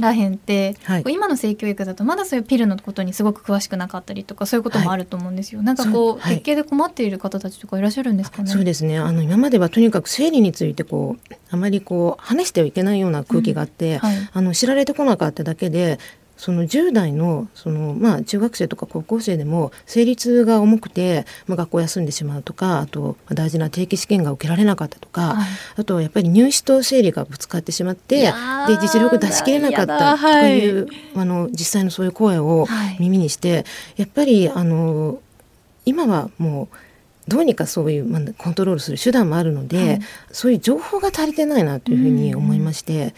[0.00, 5.62] らへんって、はい、今の性教育だとまだそういうピルのことにすごく詳しくなかったりとかそういうこともあると思うんですよ。
[5.62, 8.50] なんかこう月経で困っている方たちとかいらっしゃるんですかね？
[8.50, 8.98] そうですね。
[8.98, 16.00] あの今まではとにかく生理についてこうあまりこう話してはいけないような空気があって、うん、あの知られてこなかっただけで
[16.38, 25.46] その10代のその、まあ、中学生とか高校生でも生理痛が重くて、まあ、学校休んでしまうとかあと大事な定期試験が受けられなかったとか、はい、
[25.76, 28.32] あとやっぱり入試と生理がぶつかってしまってで
[28.80, 32.68] 実力出し切れなかったという、はい、あの実際のそういう声を
[33.00, 33.64] 耳にして、はい、
[33.96, 35.20] やっぱりあの
[35.84, 36.76] 今はもう
[37.26, 40.00] どうにかそういう、まあ、コントロールする手段もあるので、
[40.32, 43.02] そういう情報が足りてないなというふうに思いまして。
[43.02, 43.12] うん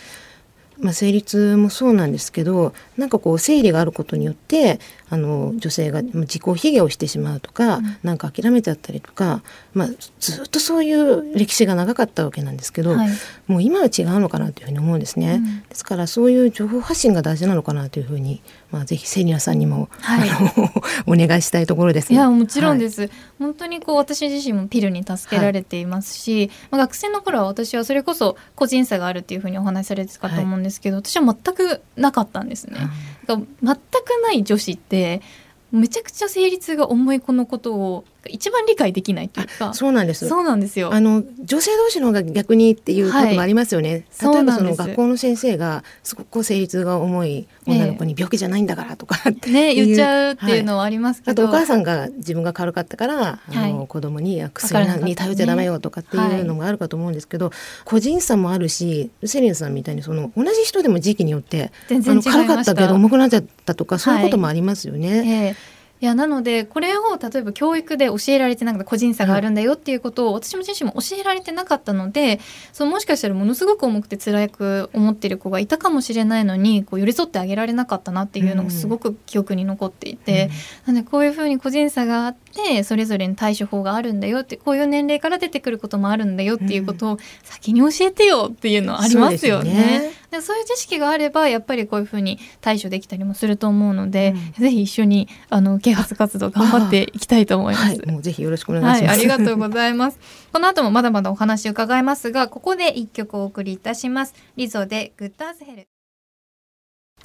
[0.80, 9.42] まあ、生理痛もそうなんですけどなんかこう生理があることによってあの女性が自己卑下をしてしまうとか、うん、なんか諦めちゃったりとか、
[9.74, 9.88] まあ、
[10.20, 13.08] ずっとそういう歴史が長かったわけなんですけど、はい、
[13.46, 20.28] もう今は違うのかなというふうに思うんですね、うん、ですからそういう情報発信が大事なのかなというふうに、まあ、ぜひセリナさんにも、はい、
[21.06, 32.78] お願いしたいところです、ね、いやもちろんです、はい、本当にこう私自身もピルに助けられていますし、まあ、学生の頃は私はそれこそ個人差があるっていうふうにお話しされてたかと思うんですけど、私は全くなかったんですね。
[33.26, 33.78] 全く
[34.22, 35.20] ない女子って
[35.72, 39.74] めちゃくちゃ生理痛が重い子のことを一番理解できないというか。
[39.74, 40.28] そうなんです。
[40.28, 40.92] そうなんですよ。
[40.92, 57.50] あの女性同士の方が逆にっていうこともありますよね、はい、例えばその学校の先生がすごく生理痛が重い女の子に病気じゃないんだからとかね言っちゃうっていうのはありますけど、はい、あとお母さんが自分が軽かったから、はい、あの子供に薬に頼っちゃダメよとかっていうのがあるかと思うんですけど、
[57.84, 65.46] 個人差もあるしセリンさんみたいにその同じ人でも時期によって全然軽かったけど重くなっちゃったとかそういうこともありますよね。
[65.46, 72.40] えーいやなのでこれを例えば教育で教えられてなかった個人差があるんだよっていうことを私も自身も教えられてなかったので
[72.72, 80.50] そのもしかしたらものすごく重くて辛く思ってる子がいたかもしれないのにこう寄り添ってあげられなかったなっていうのがすごく記憶に残っていて、
[80.86, 90.12] うん、なのでこういうふうに個人差があってそれぞれに対処法があるんだよってこういう年齢から出てくることもあるんだよっていうことを先に教えてよっていうのはありますよね。
[90.30, 97.86] でそういう知識があればやっぱりこういうふうに対処できたりもすると思うので、うん、ぜひ一緒にあの啓発活動頑張っていきたいと思います。
[97.86, 100.18] はい、もうぜひよろしくお願いします、はい、ありがとうございます。
[100.52, 104.34] この後もまだまだお話伺いますが、ここで一曲お送りいたします。
[104.56, 105.88] リゾでグッドアズヘル。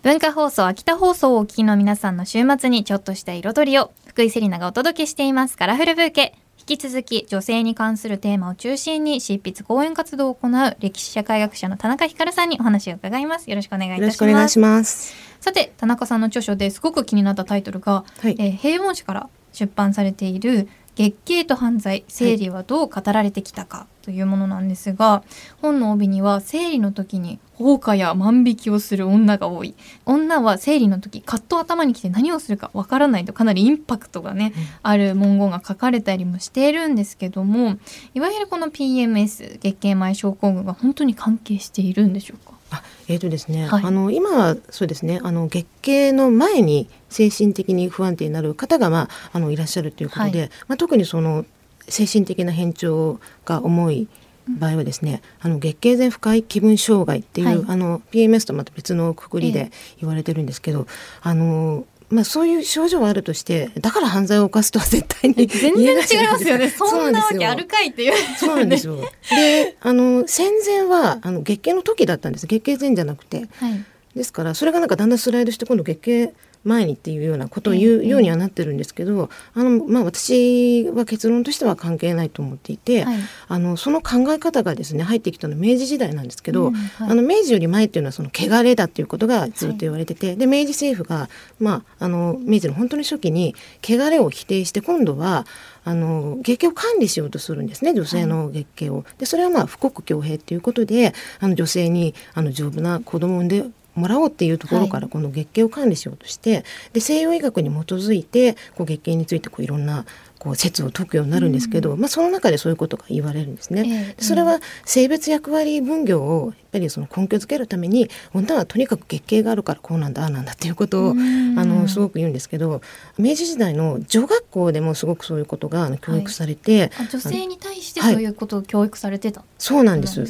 [0.01, 25.30] 文化放送秋田放送をお聞きの皆さんの週末にちょっとした彩りを福井セリナがお届けしていますカラフルブーケ引き続き女性に関するテーマを中心に執筆講演活動を行う歴史社会学者の田中ひかるさんにお話を伺いますよろしくお願いいたしますさて田中さんの著書ですごく気になったタイトルが、はい、えー、平凡誌から出版されている月経と犯罪生理はどう語られてきたかというものなんですが、はい、
[25.62, 29.76] 本の帯には生理の時に放火や万引きをする女が多い。
[30.08, 37.78] 女は生理の時カット頭に来て何をするかわからないとかなりインパクトがね、うん、ある文言が書かれたりもしているんですけども
[38.16, 42.56] いわゆるこの PMS 月経前症候群が本当に関係しているんでしょうか？
[42.72, 51.46] あえーとですね、はい、あの今はそうですねあの月経の前に精神的に不安定になる方が、まあ、あのいらっしゃるということで、はい、まあ、特にその
[51.88, 54.08] 精神的な変調が重い
[54.48, 66.70] 場合はですね、あの月経前不快気分障害っていう、はい、あの PMS とまた別のくくりで言われてるんですけど、えあのまあ、そういう症状はあるとしてだから犯罪を犯すとは絶対に全然違いますよね。
[66.70, 68.13] そんなわけあるかいっていう。
[68.38, 68.98] そうなんですよ。
[69.30, 72.48] であの戦前はあの月経の時だったんです。
[72.48, 73.84] 月経前じゃなくて、はい、
[74.15, 76.34] ですからそれがなんかだんだんスライドして今度月経
[76.65, 95.45] 前にっていうようなことを言うようにはなってるんですけど、あのまあ、私は結論としては関係ないと思っていて、はい、あのその考え方がですね入ってきたのは明治時代なんですけど、うんはい、あの明治より前っていうのはその汚れだっていうことがずっと言われてて、はい、で明治政府が、まあ、あの明治の本当に初期に汚れを否定して今度は
[95.84, 99.06] あの月経を管理しようとするんですね女性の月経を。
[99.19, 103.63] でそれはまあ富国強兵っていうことであの女性にあの丈夫な子供を産んで
[103.96, 110.06] もらおうっていうところからこの月経を管理しようとして、はい、で西洋医学に基づいてこう月経についてこういろんな
[110.46, 114.16] こう説を解くようになるんですけど、うん、まあ、その中でそういうことが言われるんですね。
[114.18, 122.82] えー、それは性別役割分業をやっぱりその根拠づけるために女はとにかく月経があるからこうなんだああなんだっていうことを、うん、あのすごく言うんですけど
[123.18, 130.22] 明治時代の女学校でもすごくそういうことが教育されて、はい、女性に対してそういうことを教育されてた、はい、そうなんです。
[130.22, 130.28] で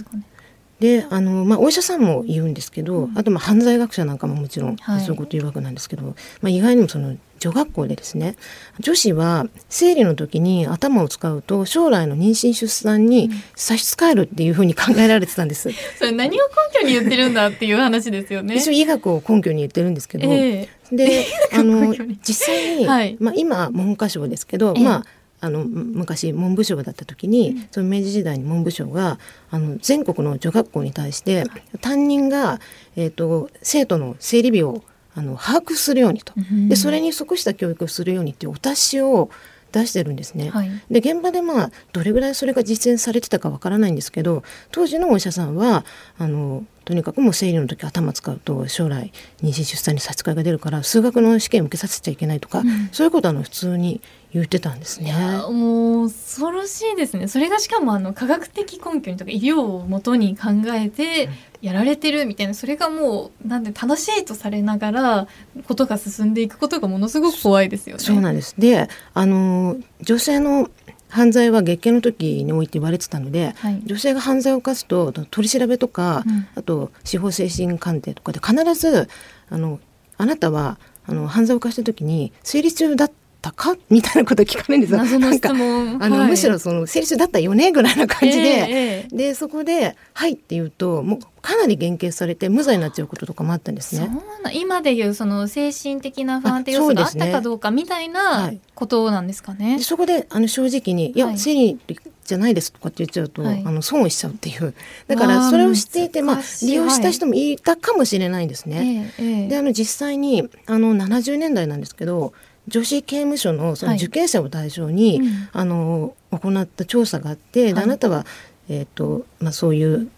[1.09, 8.35] あの、まあ、お医者さんも言うんですけど、うん、あとまあ犯罪学者なんかももちろんそういうこと言うわけなんですけど、はい、まあ、意外にもその女学校でですね
[8.79, 15.69] 女子は生理の時に頭を使うと将来の妊娠出産に差し支えるっていうふうに考えられてたんです。
[15.97, 18.55] それ何を根拠に言ってるんだっていう話ですよね。
[18.55, 25.05] 一応医学を根拠に言ってるんですけど、えー、であの 実際に、はい、まあ、今文科省ですけど、えー、まあ
[25.45, 29.19] あの昔文部省だった時に、うん、その明治時代に文部省が
[29.51, 31.45] あの全国の女学校に対して
[31.81, 32.59] 担任が、
[32.95, 36.33] えーと、生徒の生理日をあの把握するようにと、
[36.67, 39.29] でそれに即した教育をするようにっていうお達しを
[39.71, 40.49] 出してるんですね。
[40.49, 45.85] はい、で現場でまあどれぐらいそれが実践されてたかわからないんですけど当時のお医者さんは
[46.17, 54.01] あのとにかくもう生理の時頭使うと将来妊娠出産に差し支えが出るから数学の試験受けさせちゃいけないとか、うん、そういうことはあの普通に
[54.35, 55.13] 言ってたんですね。
[55.49, 57.29] もう恐ろしいですね。
[57.29, 61.29] それがしかもあの科学的根拠にとか医療をもとに考えて
[61.61, 65.27] やられてるみたいなそれがもうなんで正しいとされながら
[65.67, 68.03] ことが進んでいくことがものすごく怖いですよね。
[68.03, 68.55] そうなんです。
[68.57, 70.69] で、あの女性の
[71.07, 79.07] 犯罪は月経の時において言われてたので、はい、女性が犯罪を犯すと取り調べとか、うん、あと司法精神鑑定とかで必ず
[79.49, 79.79] あの
[80.17, 83.13] あなたはあの犯罪を犯した時に生理中だった
[83.51, 83.75] か？
[83.89, 85.19] みたいなこと聞かれるんですよ。
[85.19, 87.71] なんかあの、はい、むしろその生理中だったよね？
[87.71, 94.09] ぐらいな感じで、えー、でそこで「はい」って言うともうかなり減刑されて無罪になっちゃうこととかもあったんですね。
[94.53, 99.79] 今でいうその精神的な不安定要素があったかどうかみたいなことなんですかね？
[99.79, 101.79] そ、ねはい、こであの正直に「いや、はい、生理
[102.23, 104.73] じゃないです」とかって言っちゃうと、はい、あの損をしちゃうっていう。
[105.07, 107.57] だからそれを知っていてまあ利用した人もい。
[107.57, 109.13] たかもしれないですね。
[109.49, 112.33] であの実際にあの70年代なんですけど
[112.67, 118.25] 女子刑務所のその受刑者を対象に、はいうん、あの行った調査があって、はい、あなたは、
[118.69, 120.09] えーとまあ、そういう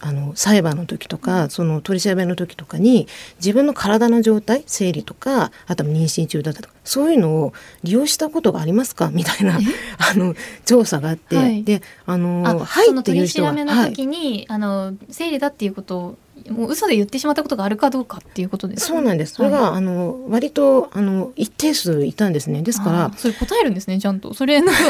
[0.00, 9.10] あの裁判の時とかその取り調べの時とかに自分の体の状態生理とかあとは妊娠中だったとかそういうのを利用したことがありますか？
[9.10, 9.56] みたいな
[9.98, 10.34] あの
[10.66, 16.18] 調査があって、はい、であのはいっていう人は取り調べの時に、はい、あの生理だっていうことを
[16.50, 19.34] もう嘘で言ってしまったことがあるかどうかっていうことです、ね、そうなんです。
[19.34, 22.62] それが、はい、あの割とあの一定数いたんですね。
[22.62, 24.34] ですからそれ答えるんですねちゃんと。
[24.34, 24.80] それなんか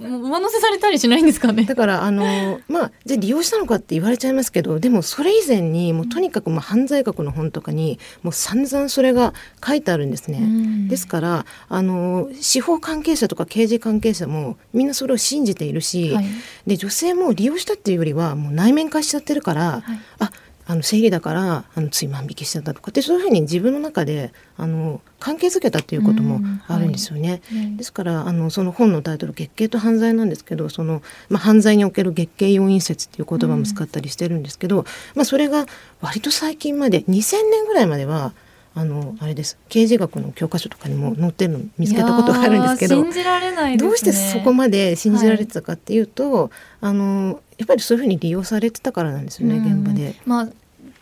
[0.00, 1.64] 刑上乗せされたりしないんですかね。
[1.64, 10.88] だからあのまあじゃ利用したのかって言われちゃいますけど、でもそれ以前にもうとにかくもう犯罪学の本とかにもう散々それが書いてあるんですね。
[10.88, 16.26] ですからあの司法関係者とか刑事関係者もみんなそれを信じているし、はい、
[16.66, 20.30] で女性も利用したっていうよりはもう内面化しちゃってるから、はい、あ
[20.64, 27.42] あの生理だからあのつい万引きしちゃったとかってそういうふうに自分の中であの関係づけたっていうこともあるんですよね。
[27.52, 35.66] はい、ですからあのその本のタイトル「月経と犯罪」なんですけどその、まあ、犯罪における月経要因説っていう言葉も使ったりしてるんですけど、まあ、それが
[36.00, 38.32] 割と最近まで2000年ぐらいまでは
[38.74, 39.58] あのあれです。
[39.68, 50.16] 刑事学の教科書とかにも載ってるの見つけたことがあるんですけどどうしてそこまで信じられてたかっていうと、はい、あのやっぱりそういうふうに利用されてたからなんですよね、現場で。
[50.26, 50.48] まあ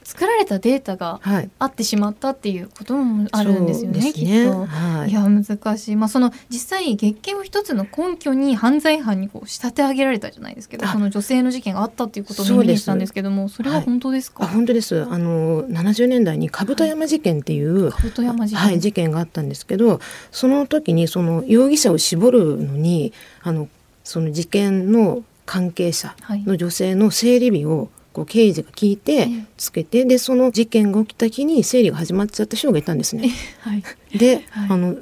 [0.03, 1.21] 作られたデータが
[1.61, 4.67] あってしまったっていうこともあるんですよね、はい、きっと。
[4.67, 15.01] はい、いや難しい、まあ、その実際月経を一つの根拠に犯罪犯にこう仕立て上げられたじゃないですけどその女性の事件があったっていうことを耳にしたんですけどもそれは本当ですか、はい、本当です。
[15.01, 20.01] あの70年代に兜山事件っていう、兜山事件、はい、事件があったんですけど
[20.33, 23.69] その時にその容疑者を絞るのにあの
[24.03, 26.15] その事件の関係者
[26.47, 33.31] の女性の生理日をこう刑事が聞いてつけて、でその事件が起きた日に生理が始まっちゃった人がいたんですね。
[33.59, 33.83] はい、
[34.17, 34.97] で、はい、あの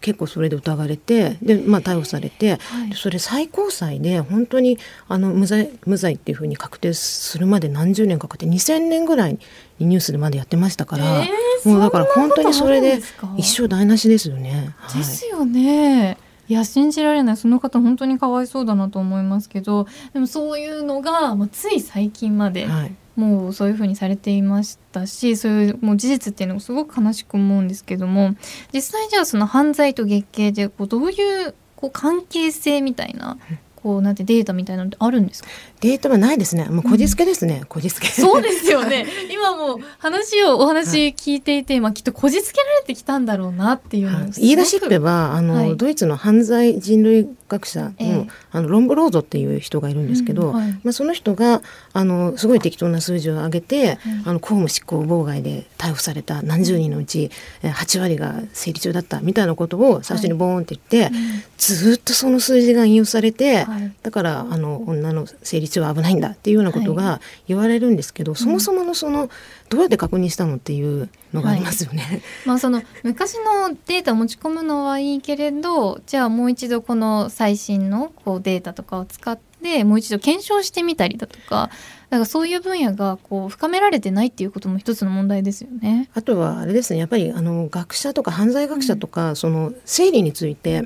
[0.00, 9.38] 結構それで疑われてで、まあ、逮捕されて、はい、それ最高裁で本当にあの無罪無罪っていうふうに確定するまで何十年かかって2000年ぐらい
[9.78, 13.00] にニュースでまでやってましたから、えー、もうだから本当にそれで
[13.36, 14.74] 一生台無しですよね。
[14.96, 16.18] ですよね。
[16.18, 17.36] いや信じられない。
[17.36, 28.34] その方本当にかわいそうだなと思いますけどでもそういうのが、まあ、つい最近まで、はい、もうそういうふうにされていましたしそういうもう事実っていうのもすごく悲しく思うんですけども
[28.72, 33.38] 実際じゃあその犯罪と月経でこうどういうこう関係性みたいな
[33.82, 35.48] こうなんてデータみたいなのってあるんですか？
[35.80, 36.66] データはないですね。
[36.66, 38.08] もうこじつけですね、うん、こじつけ。
[38.08, 39.06] そうですよね。
[39.32, 51.62] 今も話をお話聞いていて、はい、まあきっとこじつけられてきたんだろうなっていうの、はい、言い出しっぺはあの、はい、ドイツの犯罪人類学者のえー、あのロンブローゾっていう人がいるんですけど、うんはい、まあ、その人が
[51.92, 57.30] あのすごい適当な数字を上げて、あの公務執行妨害で逮捕された何十人のうち
[57.62, 61.14] 8割が生理中だったみたいなことを最初にボーンって言って、
[61.58, 63.66] ずっとその数字が引用されて、
[64.02, 69.28] だからあの女の生理中は危ないんだっていうようなことが言われるんですけど、はい、そもそものその
[69.72, 72.02] どうやって確認したのっていうのがありますよね。
[72.02, 81.70] はい、 まあその昔のデータを持ち込むのはいいけれどじゃあもう一度この最新のこうデータとかを使ってもう一度検証してみたりだとか。
[82.10, 86.10] だからそういう分野がこう深められてないっていうことも一つの問題ですよね。
[86.12, 90.82] あとはあれですねやっぱりあの学者とか犯罪学者とか、うん、その生理について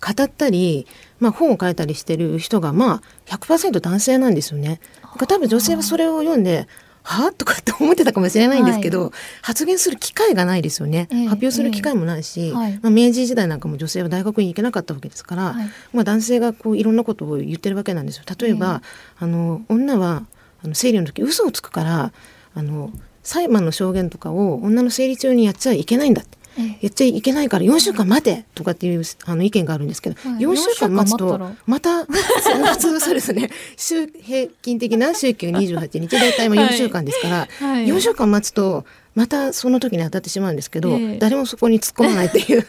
[0.00, 0.86] 語ったり
[1.20, 4.80] まあ、本を書いたりしてる人がまあ100%男性なんですよね。
[5.28, 6.66] 多分女性はそれを読んで
[7.02, 9.10] はあとかって思ってたかもしれないんですけど、はい、
[9.42, 18.24] 発言する機会がないですよね、えー、発表する機会もないし、えーはい、まあ、明治時代なんかも女性は大学に行けなかったわけですから、はい、まあ、男性がこういろんなことを言ってるわけなんですよ。
[18.38, 18.82] 例えば、
[19.20, 20.24] えー、あの女は
[20.62, 22.12] あの生理の時嘘をつくから
[22.54, 26.38] あの裁判の証言とかを女の生理中にやっちゃいけないんだって
[26.80, 33.50] やっちゃいけないから4週間待てとかっていうあの意見があるんですけど、はい、4週間待つとまた 普通そうですね。
[33.76, 38.84] 週平均的な週休28日大体4週間ですから、はい、4週間待つと
[39.14, 42.66] またその時に当たってしまうんですけど、えー、誰もそこに突っ込まないっていう こ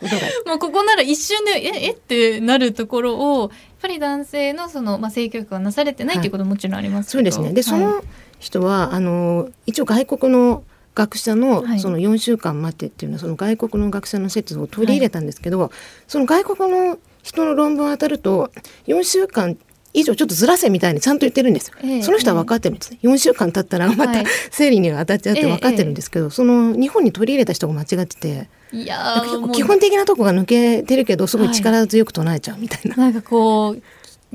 [0.00, 0.22] とが。
[0.46, 7.52] もうここなら一瞬でええってなるところをやっぱり男性のその、まあ、性教育がなされてないっていうことももちろんありますそうですね。
[7.52, 8.02] でその
[8.38, 15.70] 人はあの一応外国の学者のその4週間待ってっていうのはその外国の学者の説を取り入れたんですけど、はい、
[16.06, 18.50] その外国の人の論文を当たると
[18.86, 19.56] 4週間
[19.94, 22.90] 以上ちょっとずらせみたいにちゃんと言ってるんですよ、えー、その人は分かってるんです。
[22.90, 28.48] ね、えー、4週間経ったらまた生理には当たっちゃうって分かってるんですけど、えー、その日本に取り入れた人が間違ってて。
[28.72, 32.94] いや基本的なとこが抜けてるけどすごい力強く唱えちゃうみたいな。
[32.94, 33.82] はい、なんかこう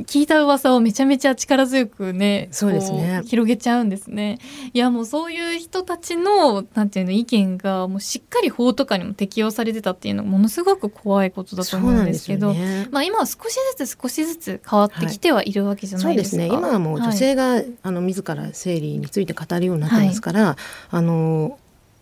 [0.04, 3.24] 聞いた噂をめちゃめちゃ力強くねそうですね。
[3.26, 4.38] 広げちゃうんですね。
[4.74, 20.56] いやもうそういう人たちのなんていうの意見がもうしっかり法とかにも適用されてたっていうのはものすごく怖いことだと思うんですけど、ね、まあ今は少しずつ少しずつ変わってきてはいるわけじゃないですか、はい、そうですね今はもう女性が、はい、あの自ら生理について語るようになってますから、はい、
[20.92, 21.58] あの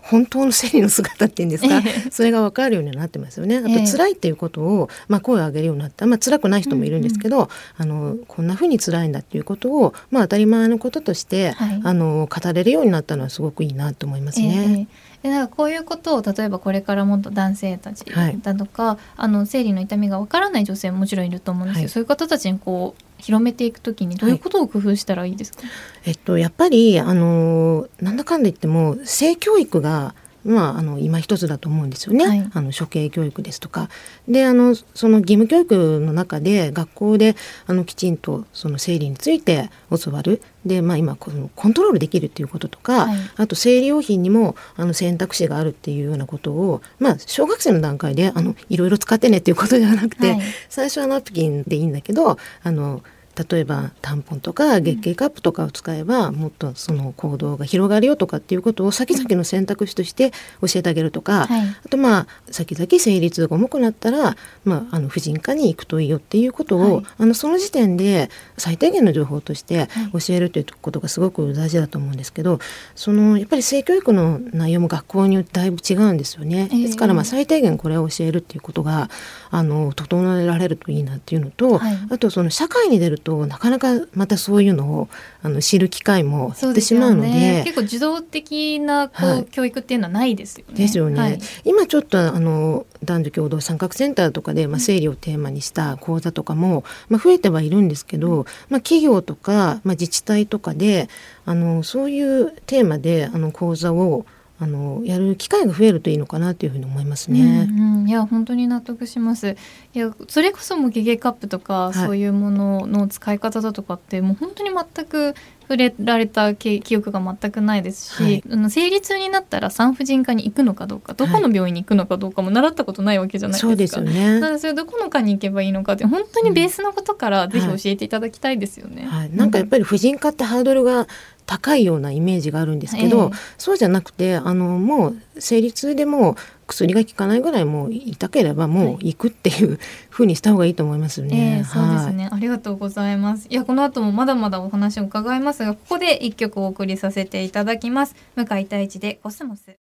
[0.06, 3.58] 本当の生理の姿っていうんですか、それが分かるようになってますよね。
[3.58, 14.88] あと辛いっていうことを、まあ、声を上げるようになった、まあ辛くない人もいるんですけど、うんうん、あのこんなふうに辛いんだっていうことを、まあ、当たり前のこととして、はい、あの語れるようになったのはすごくいいなと思いますね。
[14.90, 25.70] えーでなんかこういうことを例えばこれからもっと男性たちだとか、はい、あの生理の痛みがわからない女性ももちろんいると思うんですけど、はい、そういう方たちにこう広めていくときにどういうことを工夫したらいいですか、はい、
[26.06, 30.14] えっと、やっぱりあのなんだかんだ言っても性教育が
[30.46, 33.90] まあ、あの今一つだと思うんですよね、はい、あの処刑教育ですとか。
[34.28, 37.36] であのその義務教育の中で学校で
[37.66, 40.42] あのきちんとその生理について教わる。
[40.66, 53.04] で、まあ、今このコントロールできるっていうこととか、はい、あと生理用品にもあの選択肢があるっていうようなことを、まあ、小学生の段階であのいろいろ使ってねっていうことではなくて、はい、最初はナプキンでいいんだけどあの
[53.36, 60.32] 例えばタンポンとか月経カップとかを使えばもっとその行動が広がるよとかっていうことを先々の選択肢として
[60.62, 72.60] 教えてあげるとか、はい、あとまあ先々生理痛が重くなったら、まあ、あの婦人科に行くといいよっていうことを、はい、あのその時点で最低限の情報として教えるということがすごく大事だと思うんですけど
[72.96, 76.68] そのやっぱり性教育の内容も学校によってだいぶ違うんですよね。
[76.68, 79.10] ですからまあ最低限これを教えるっていうことが
[79.52, 85.10] あの整えられるといいなっていうのと、はい、あとその社会に出るとなかなかまたそういうのを
[85.42, 90.76] あの知る機会も減ってしまうので、ね、結構受動的なこう、はい、教育っていうのはないですよね。
[90.76, 91.20] ですよね。
[91.20, 101.10] はい、今ちょっとあの男女共同参画センターとかで、まあ、生理をテーマにした講座とかも、まあ、増えてはいるんですけど、まあ、企業とか、まあ、自治体とかで
[101.46, 104.28] あのそういうテーマであの講座を
[104.58, 107.68] あのやる機会が増えるといいのかなというふうに思いますね。
[107.70, 109.58] うんうん、いや本当に納得します。
[109.94, 115.36] いやそれこそもゲゲカップとか、はい、そういうものの使い方だとかってもう本当に全く
[115.68, 123.68] 触れられた記憶が全くないですし、はい、あの生理痛になったら産婦人科に行くのかどうかどこの病院に行くのかどうかも習ったことないわけじゃないですか。
[123.68, 124.40] はい、そうですよね。
[124.40, 129.06] なのでそれどこの科に行けばいいのかって本当にベースのことからぜひ教えていただきたいですよね。
[129.06, 131.08] はい、なんかやっぱり婦人科ってハードルが
[131.46, 136.36] 高いようなイメージがあるんですけど、えー、そうじゃなくてあのもう生理痛でも
[136.68, 139.80] 薬が効かないぐらいもう痛ければもう行くっていう
[140.10, 141.60] ふうにした方がいいと思いますね。
[141.60, 143.48] えー、そうですね、はい、ありがとうございます。
[143.50, 148.16] いやこの後もまだまだお話を伺いますがここで一曲お送りさせていただきます。
[148.36, 149.85] 向井太一でコスモス。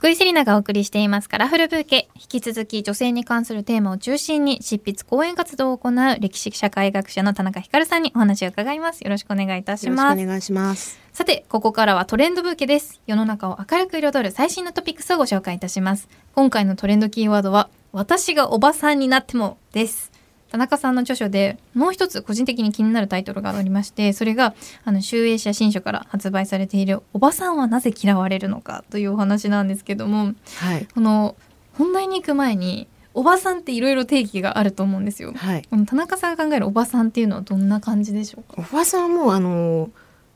[0.00, 2.08] 福井セリナがお送りしていますカラフルブーケ。
[2.14, 9.02] 引き続き女性に関するテーマを中心に執筆講演活動を行う歴史社会学者の田中光さんにお話を伺います。
[9.02, 10.22] よろしくお願いいたします。
[10.22, 10.98] お願いします。
[11.12, 13.02] さて、ここからはトレンドブーケです。
[13.06, 16.08] 世の中を明るく彩る最新のトピックスをご紹介いたします。
[16.34, 20.09] 今回のトレンドキーワードは、私がおばさんになってもです。
[20.50, 31.36] 田中さんの著書でもう一つ個人的に気になるタイトルがありましてそれがあの集英社新書から発売されている「おばさんはなぜ嫌われるのか」というお話なんですけども、はい、この
[31.78, 38.62] 本題に行く前におばさんっていろいろ定義があると思うんですよ、はい、田中さんが考えるおばさんっていうのはどんな感じでしょうか？
[38.70, 39.90] おばさんもあの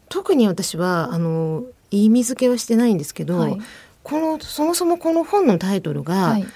[0.08, 3.58] 特に私はあの意味付けはしてないんですけど、はい、
[4.02, 6.46] このそもそもこの本のタイトルが、はい、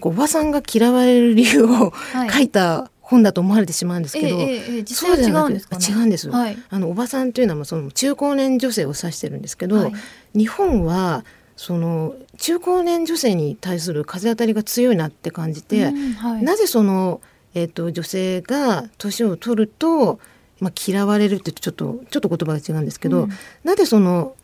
[0.00, 1.92] おばさんが嫌われる理由を
[2.30, 9.92] 書いた本だと思われてしまうんですけど、えーえー、実際は違うんですか、ね、違うんです、はい、あのおばさんというのはその中高年女性を指してるんですけど、はい、
[10.34, 11.24] 日本は
[11.56, 17.20] その中高年女性に対する風当たりが強いなって感じて、うんはい、なぜその、
[17.54, 20.18] えーと、女性が年を取ると、
[20.58, 23.30] まあ、嫌われるってちょっとちょっと言葉が違うんですけど、うん、
[23.62, 24.34] なぜその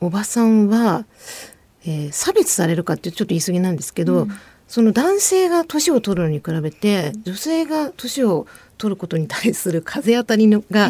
[0.00, 1.06] おばさんは、
[1.84, 4.30] えー、差別されるかってちょっと言い過ぎなんですけど、うん
[4.68, 8.46] その男性が年を取るのに比べて女性が年を
[8.76, 10.88] 取ることに対する風当たりのが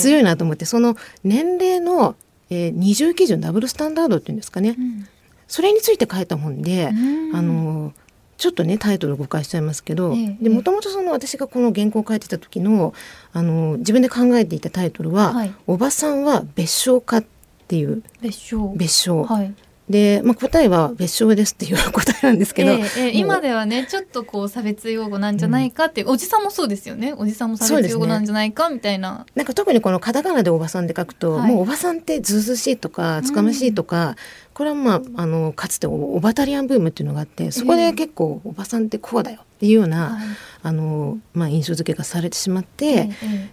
[0.00, 2.16] 強いなと思って、ええ、その年齢の、
[2.50, 5.08] えー、二重基準ダブルスタンダードっていうんですかね、うん、
[5.48, 7.92] それについて書いた本で、うん、あの
[8.36, 12.94] ちょっとねタイトル誤解しちゃいますけどもともと私がこの原稿を書いてた時の
[13.32, 17.24] あの自分で考えていたタイトルは「はい、おばさんは別称か」っ
[17.68, 18.02] ていう。
[18.20, 19.54] 別称別称、はい、
[19.90, 27.12] で、まあ、答えは別称ですっていう答えなんですけど、えーえー、今ではねちょっとこう差別用語なんじゃないかっていう、うん、おじさんもそうですよね。
[27.12, 29.26] おじさんも差別用語なんじゃないか、みたいな。
[29.34, 34.14] なんか特にこのカタカナでおばさんで書くと、はい、もうおばさんってずうずしいとかつかましいとか、うん、
[34.54, 40.20] これはまああのかつてオバタリアンブームっていうのがあってそこで結構おばさんってこうだよっていうような、
[40.62, 43.10] あのまあ、印象付けがされてしまって、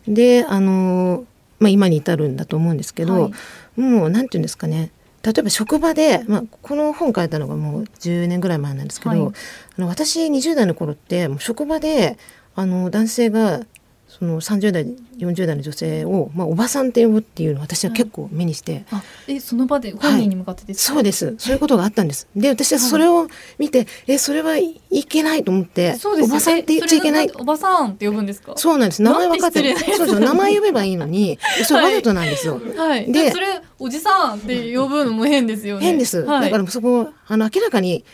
[0.07, 1.25] であの、
[1.59, 3.29] まあ、今に至るんだと思うんですけど、は
[3.77, 4.91] い、もうなんていうんですかね
[5.23, 12.17] 例えば職場で、まあ、この本書いたのがもう10年ぐらい前なんですけど、はい、あの私20代の頃ってもう職場で
[12.55, 13.61] あの男性が
[14.07, 14.85] その30代
[15.17, 21.35] 40代の女性を、まあ、おばさんって呼ぶっていうのを私は結構目にして、はい、えその場で本人に向かってですか、はい、そうです。
[21.37, 22.27] そういうことがあったんです。
[22.35, 23.27] で私はそれを
[23.59, 27.31] 見て、はい、えそれはいけないと思ってそうですおばさんって言っちゃいけない。
[27.35, 28.53] おばさんって呼ぶんですか？
[28.55, 29.01] そうなんです。
[29.01, 29.77] 名前分かってる。
[29.77, 35.85] そうそう名前呼べばいいのにそれわざとなんですよ、はい、でそれおじさんって呼ぶのも変ですよね。
[35.85, 38.05] 変です、だからそこあの明らかに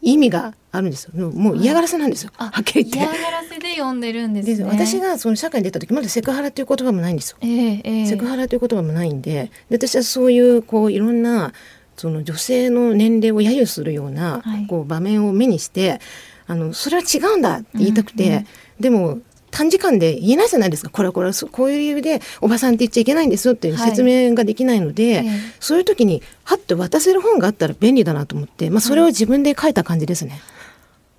[0.00, 1.30] 意味があるんですよ。
[1.30, 3.14] もう嫌がらせなんですよ、はい、はっきり言って。
[3.14, 9.50] 嫌がらせで読んでるんです、ね、私がその社会に出た時まだセクハラという言葉もないんですよ、えーえー、セクハラという言葉もないんで。
[9.70, 11.52] で私はそういうこういろんな
[11.96, 16.00] その女性の年齢を揶揄するような、こう場面を目にして
[16.46, 18.46] あのそれは違うんだって言いたくて、うんうん、
[18.78, 19.18] でも
[19.50, 20.90] 短時間で言えないじゃないですか。
[20.90, 25.26] これはこれはこういう理由でおばさんって言っちゃいけないんですよっていう説明ができないので、はい、
[25.60, 30.40] そういう時にはっと渡せる本があったら便利だなと思って、まあ、それを自分で書いた感じですね。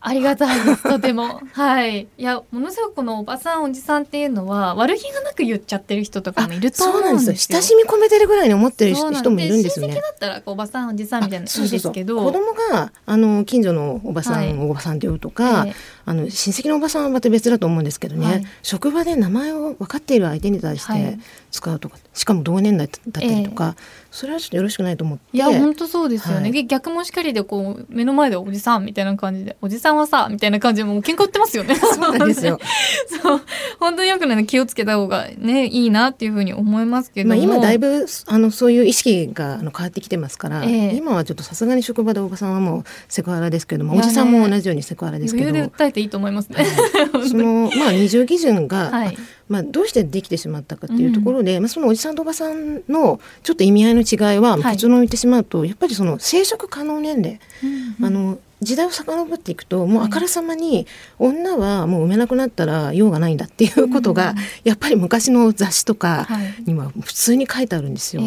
[0.01, 1.41] ありがたいですとても。
[1.53, 2.01] はい。
[2.01, 7.57] いやものすごくこのおばさんおじさんっていうのは悪気がなく言っちゃってる人とかもいると思うんですよ。
[7.57, 9.93] 親しみ込めてるぐらいに思ってる人もいるんですよね。
[9.93, 15.73] 親戚だったらおばさんおじさんみたいないいですけど子供があの近所のおばさん、はい、おばさんって言うとか、えー、
[16.05, 21.19] あの親戚のおばさんはまた別だと思うんですけどね、はい、職場で名前を分かっている相手に対して
[21.51, 25.37] 使うとか、しかも同年代だったりとか、えーそれはちょっとよろしくないと思って。
[25.37, 31.75] いや本当そうですよね、はい、逆もしかりでこう目の前でおじさんみたいな感じでおじさんはさみたいな感じでもう喧嘩売ってますよね。
[31.77, 32.59] そうなんですよ。
[33.21, 33.41] そう。
[33.79, 45.49] 本当によくない気をつけた方がねいいなっていうふうに思いますけどまあ今だいぶあのそういう意識があの変わってきてますから、えー、今はちょっとさすがに職場でおばさんはもうセクハラですけども、おじさんも同じようにセクハラですけど。
[45.49, 46.65] 余裕で訴えていいと思いますね、
[47.13, 49.17] はい、そのまあ二重基準が、はい
[49.49, 60.85] まあ、どうしてできてしまったかっていうところで、うん、まあ、そのおじさんとおばさんのちょっと意味合いの違いは結論を言ってしまうと、はい、やっぱりその生殖可能年齢、うんうん、あの時代を遡っていくともうあからさまに
[61.17, 64.35] 女はもう産めなくなったら用がないんだっていうことが、
[64.65, 66.27] やっぱり昔の雑誌とか
[66.65, 68.21] には普通に書いてあるんですよ。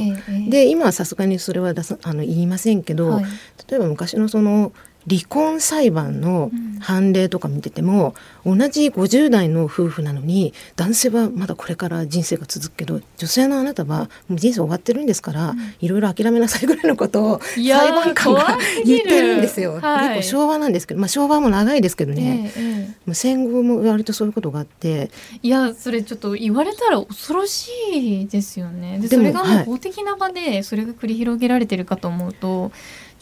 [0.49, 3.25] で今はさすがにそれは出すあの言いませんけど、はい、
[3.69, 4.73] 例えば昔のその
[5.09, 6.51] 離婚裁判の
[6.81, 19.81] 判例とか見てても、うん、同じ50代の夫婦なのに男性はまだこれから人生が続くけど女性のあなたはもう人生終わってるんですから、うん、いろいろ諦めなさいぐらいのことを裁判官が言ってるんですよ。
[19.81, 25.11] はい、結構昭和なんですけど、まあ、昭和も長いですけどね、ええ、戦後も割とそういうことがあって
[25.43, 28.99] いやそれちょっと言われたら恐ろしいですよね。
[28.99, 32.63] でそれがもう法的な場でそれが繰り広げられてるかと思うと。
[32.63, 32.73] はい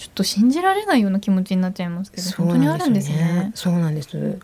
[0.00, 3.52] ちょっと信じられないような気持ちになっちゃいますけど、本当にあるんですね。
[3.54, 4.38] そうなんです。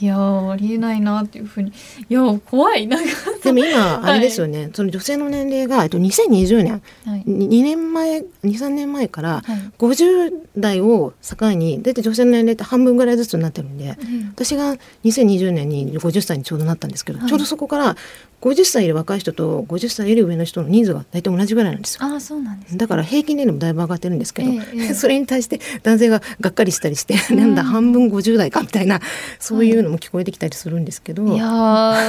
[0.00, 1.72] いやありえないなっていうふうに。
[2.08, 2.86] いや怖い。
[2.86, 3.10] なんか
[3.42, 9.42] でも今 あれですよね、はい、その女性の年齢が、えっと、2020年、はい、2年前23年前から
[9.78, 13.98] 50代を境に大体女性の年齢って半分ぐらいずつになってるんで、
[14.32, 17.96] 私が2020年に50歳にちょうどなったんですけど、はい、ちょうどそこから
[18.40, 22.04] 50歳いる若い人と50歳より上の人の人数が大体同じぐらいなんですよ。
[22.04, 29.00] あそうなんです、ね、だから平均年齢もだいぶ上がってるんですけど、ええ、それに対して男性ががっかりしたりして、うん、なんだ半分50代かみたいな
[29.38, 31.46] そういうのも聞こえてきたりするんですけど、はい、いや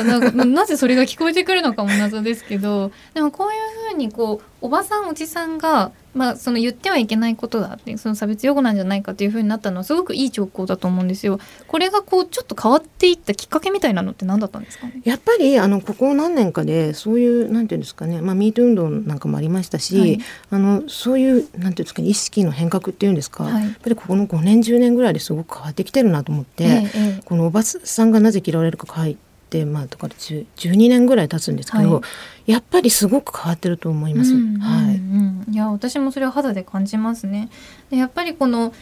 [0.04, 11.40] なんかなぜそれが聞こえてくるのかも謎ですけどでもこういうふうにこうおばさんおじさんがまあ、その言ってはいけないことだってその差別用語なんじゃないかっていうふうになったのはすごくいい兆候だと思うんですよ。
[11.68, 29.31] これがこうちょっと変わっていったきっかけみたいなのって何だったんですか、ね、やっぱりあのここ何年かでそういうなんていうんですかね、まあ、ミート運動なんかもありましたし、はい、あのそういうなんていうんですか、ね、意識の変革っていうんですか、はい、やっぱりここの5年10年ぐらいですごく変わってきてるなと思って、ええ、このおばさんがなぜ嫌われるか書いて
[29.66, 32.02] まあとか12年ぐらい経つんですけど、は
[32.48, 34.34] い、やっぱりすごく変わってると思います。
[34.34, 37.50] うんうんうん、はい、いや私もそれを肌で感じますね。
[37.90, 38.74] でやっぱりこの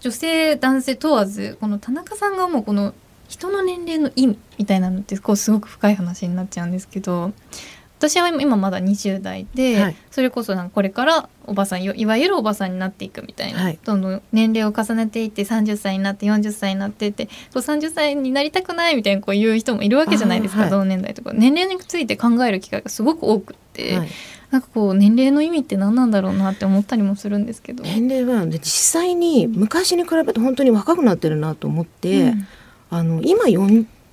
[0.00, 2.94] 女性男性問わずこの田中さんがもうこの
[3.28, 7.32] 人の年齢の意味みたいなのってこうすごく深い話になっちゃうんですけど
[7.98, 21.32] 私は今まだ20代で、はい、それこそなんかこれからおばさんいわゆるおばさんになっていくみたいな、はい、どんどん年齢を重ねていって30歳になって40歳になってってそう30歳になりたくないみたいなこう言う人もいるわけじゃないですか、はい、同年代とか。
[21.32, 23.98] 年齢について考える機会がすごく多くって。
[24.50, 27.82] なんかこう年齢の意味って何なんだろうなって思ったりもするんですけど。
[27.82, 32.46] 年齢は実際に昔に比べて本当に若くなってるなと思って、うん、
[32.90, 33.48] あの今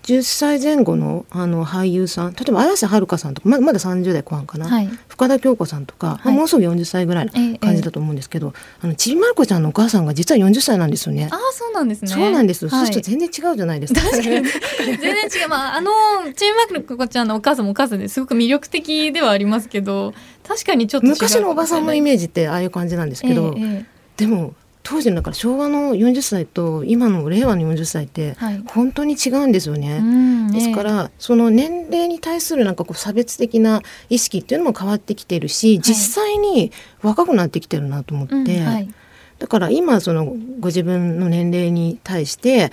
[0.03, 11.29] 10歳前後のあの俳優さん例えば綾瀬はるかさんとかままだ30代後半かな、はい、深田恭子さんとか、はい、もうすぐ40歳ぐらいの感じだと思うんですけど、ええ、あのちびまる子ちゃんのお母さんが実は40歳なんですよね。
[11.31, 12.07] あそうなんですね。
[12.07, 12.67] そうなんです。
[12.67, 14.01] はい、そうすると全然違うじゃないですか。
[14.11, 15.49] 全然違う。
[15.49, 15.91] まああの
[16.33, 20.13] ちびまる子ちゃんのお母さんもお母さんですごく魅力的ではありますけど
[20.47, 23.85] 確かにちょっと昔のおばさんのイメージってああいう感じなんですけど、え、
[24.17, 24.53] でも
[24.83, 28.35] 当時のだから昭和の40歳と今の令和の40歳って
[28.67, 29.99] 本当に違うんですよね。
[29.99, 30.59] はいね。
[30.59, 36.71] ですからその年齢に対するなんかこう差別的な意識っていうのも変わってきてるし、実際に
[37.01, 38.93] 若くなってきてるなと思って、うんはい、
[39.39, 40.25] だから今その
[40.59, 42.71] ご自分の年齢に対して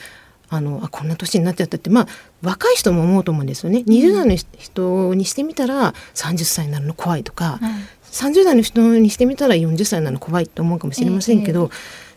[0.50, 2.06] あのあこんな年になっちゃったってまあ
[2.42, 3.84] 若い人も思うと思うんですよね。
[3.86, 7.61] 20代の人にしてみたら30歳になるの怖いとか、
[8.11, 11.66] 30代の人にしてみたら40歳なの怖いって思うかもしれませんけど、え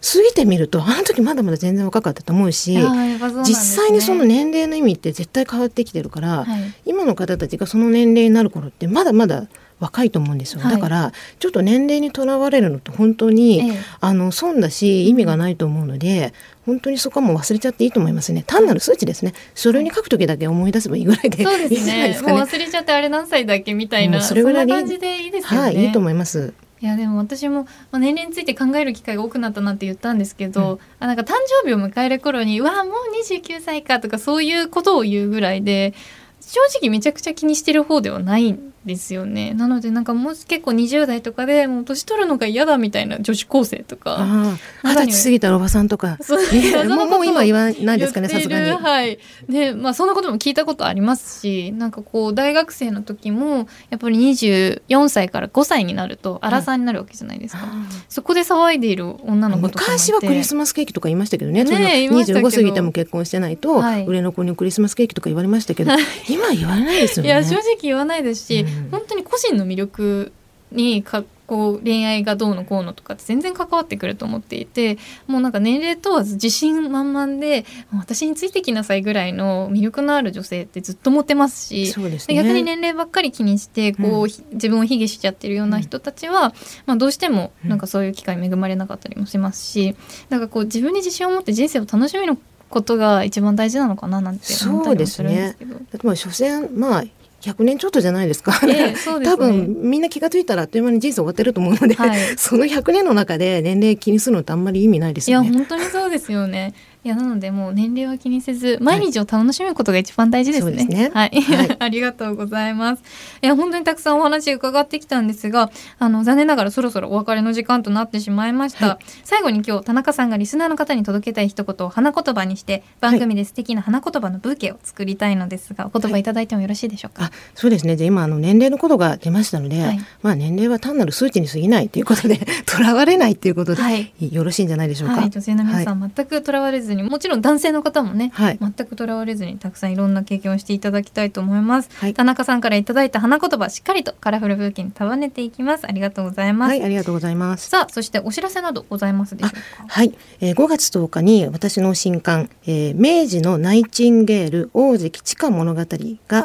[0.02, 9.48] ー、過ぎてみるとあの時まだまだ全然若かったと思うし、ね、実際にその年齢の意味って絶対変わってきてるから、はい、今の方たちがその年齢になる頃ってまだまだ
[9.82, 16.34] 若いと思うんですよ、はい、だからちょっと年齢にとらわれるのって本当に、ええ、あの損だし意味がないと思うので
[16.66, 18.44] 本当にそこはもう忘れちゃっていいと思いますね。
[18.46, 19.34] 単なる数値ですね。
[19.56, 22.10] 書類に書く時だけ思い出せばいいぐらいでそうですね。
[22.10, 22.22] ね。
[22.22, 25.68] もう忘れちゃってあれ何歳だっけみたいなそれぐらい感じでいいですよね。
[25.68, 26.54] はいいいと思います。
[26.82, 31.34] いやでも私も、まあ、年齢について考える機会が多くなったなって言ったんですけど、うん、あなんか誕
[31.64, 32.94] 生日を迎える頃に「わあもう
[33.24, 35.94] 29歳か」とかそういうことを言うぐらいで
[36.42, 39.54] 正直めちゃくちゃ気にしてる方ではないんですよね。
[39.54, 44.58] なのでなんかもう結構20代とかでもう年取るのが嫌だみたいな女子高生とか。
[44.84, 46.18] 二十歳過ぎたらおばさんとか、
[46.52, 48.72] ね、もうもう今言わないですかねさすがに。
[48.72, 49.20] はい。
[49.48, 57.70] でまあ、そんなことも聞いたことありますしなんかこう大学生の時もやっぱり24歳から5歳になると荒さになるわけじゃないですか、はい、
[58.10, 65.92] そこで騒いでいる女の子とか昔はクリスマスケーキとか言いましたけどねね25過ぎても結婚してないと、はい、上の子にクリスマスケーキとか言われましたけど、
[66.30, 67.30] 今言わないですよね。
[67.30, 70.32] いや正直言わないですし、うん、本当に個人の魅力
[70.72, 74.98] にかこう恋愛がどうのこうのとかって全然関わってくると思っていて
[75.28, 86.52] もうなんか年齢問わず自信満々で私についてきなさいぐらいの魅力のある女性ってずっと持ってますし、ね、逆に年齢ばっかり気にしてこう、うん、自分を卑下しちゃってるような人たちは、うん、
[86.86, 89.98] まあ、どうしてもなんかそういう機会に恵まれなかったりもしますし
[90.30, 92.38] だからこう自分に自信を持って人生を楽しみの
[92.70, 95.74] ことが一番大事なのかななんて思ったりもするんですけど。
[95.74, 96.00] そうですね。
[96.04, 97.04] まあ所詮まあ
[97.42, 105.50] 100年ちょっとじゃないですか、えーね、多分みんな気が付いたらあっという間に人生終わってると思うので、はい、その100年の中で年齢気にするのってあんまり意味ないですよね。
[105.50, 106.74] いや本当にそうですよね
[107.04, 110.86] いやなのでもう年齢は気にせず毎日を楽しむことが一番大事ですね。
[110.86, 113.02] ねはい、はい、 ありがとうございます。
[113.42, 118.88] いや本当にたくさんお話伺ってきたんですが、あの残念ながらそろそろお別れの時間となってしまいました。
[118.88, 127.32] はい、最後に今日田中さんがリスナーの方に届けたい一言を花言葉にして番組で素敵な花言葉のブーケを作りたいのですが、お言葉いただいてもよろしいでしょうか？
[127.56, 127.96] そうですね。
[127.96, 133.82] じゃ今あの年齢のことが出ましたので、まあ年齢は単なる数値に過ぎないということで とらわれないということで、
[134.20, 135.28] よろしいんじゃないでしょうか？
[135.28, 145.88] 女性の皆さん、全くとらわれずにもちろん男性の方もね、はい、全くとらわれずにたくさんいろんな経験をしていただきたいと思います、はい、田中さんからいただいた花言葉しっかりとカラフル風景に束ねていきます。
[145.88, 146.70] ありがとうございます。
[146.70, 147.70] はいありがとうございます。
[147.70, 149.86] さあそしてお知らせなどございますでしょうか？
[149.88, 155.86] はい、えー、5月10日に私の新刊、えー、明治のナイチンゲール大関地下物語が、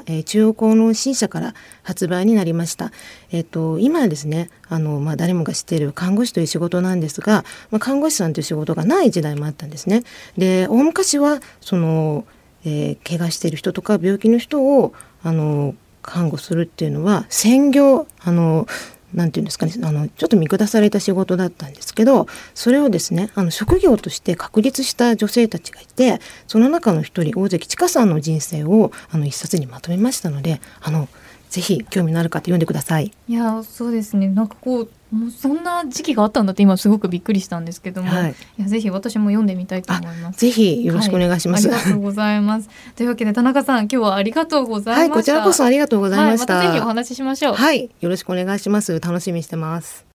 [0.07, 2.93] えー、中央公納新社から発売になりました。
[3.31, 10.03] えっ、と今ですねあの、まあ、誰もが知っている看護師という仕事なんですが、まあ、看護師さんという仕事がない時代もあったんですね。
[10.37, 12.25] で大昔はその、
[12.65, 18.67] えー、怪我している人とか病気の人をあの看護するっていうのは専業あの
[19.15, 31.09] なんていうんですかねあのちょっと見下された仕事だったんですけどそれをですねあの職業として確立した女性たちがいてその中の一人大関千佳さんの人生をあの一冊にまとめましたのであの
[31.49, 33.13] ぜひ興味のある方読んでください。
[33.29, 40.41] いやそうですねなんかこうもうそんな時期があったんだって今すごくびっくりしたんですけども、はい、いやぜひ私も読んでみたいと思います。
[40.41, 42.69] ぜひよろしくお願いします、はい、ありがとうございます。
[42.97, 45.01] というわけで田中さん今日はありがとうございました。
[45.01, 46.57] はい、こちらこそありがとうございました。
[46.57, 47.55] はい、またぜひお話ししましょう。
[47.55, 48.99] はい、よろしくお願いします。
[48.99, 50.05] 楽しみにしてます。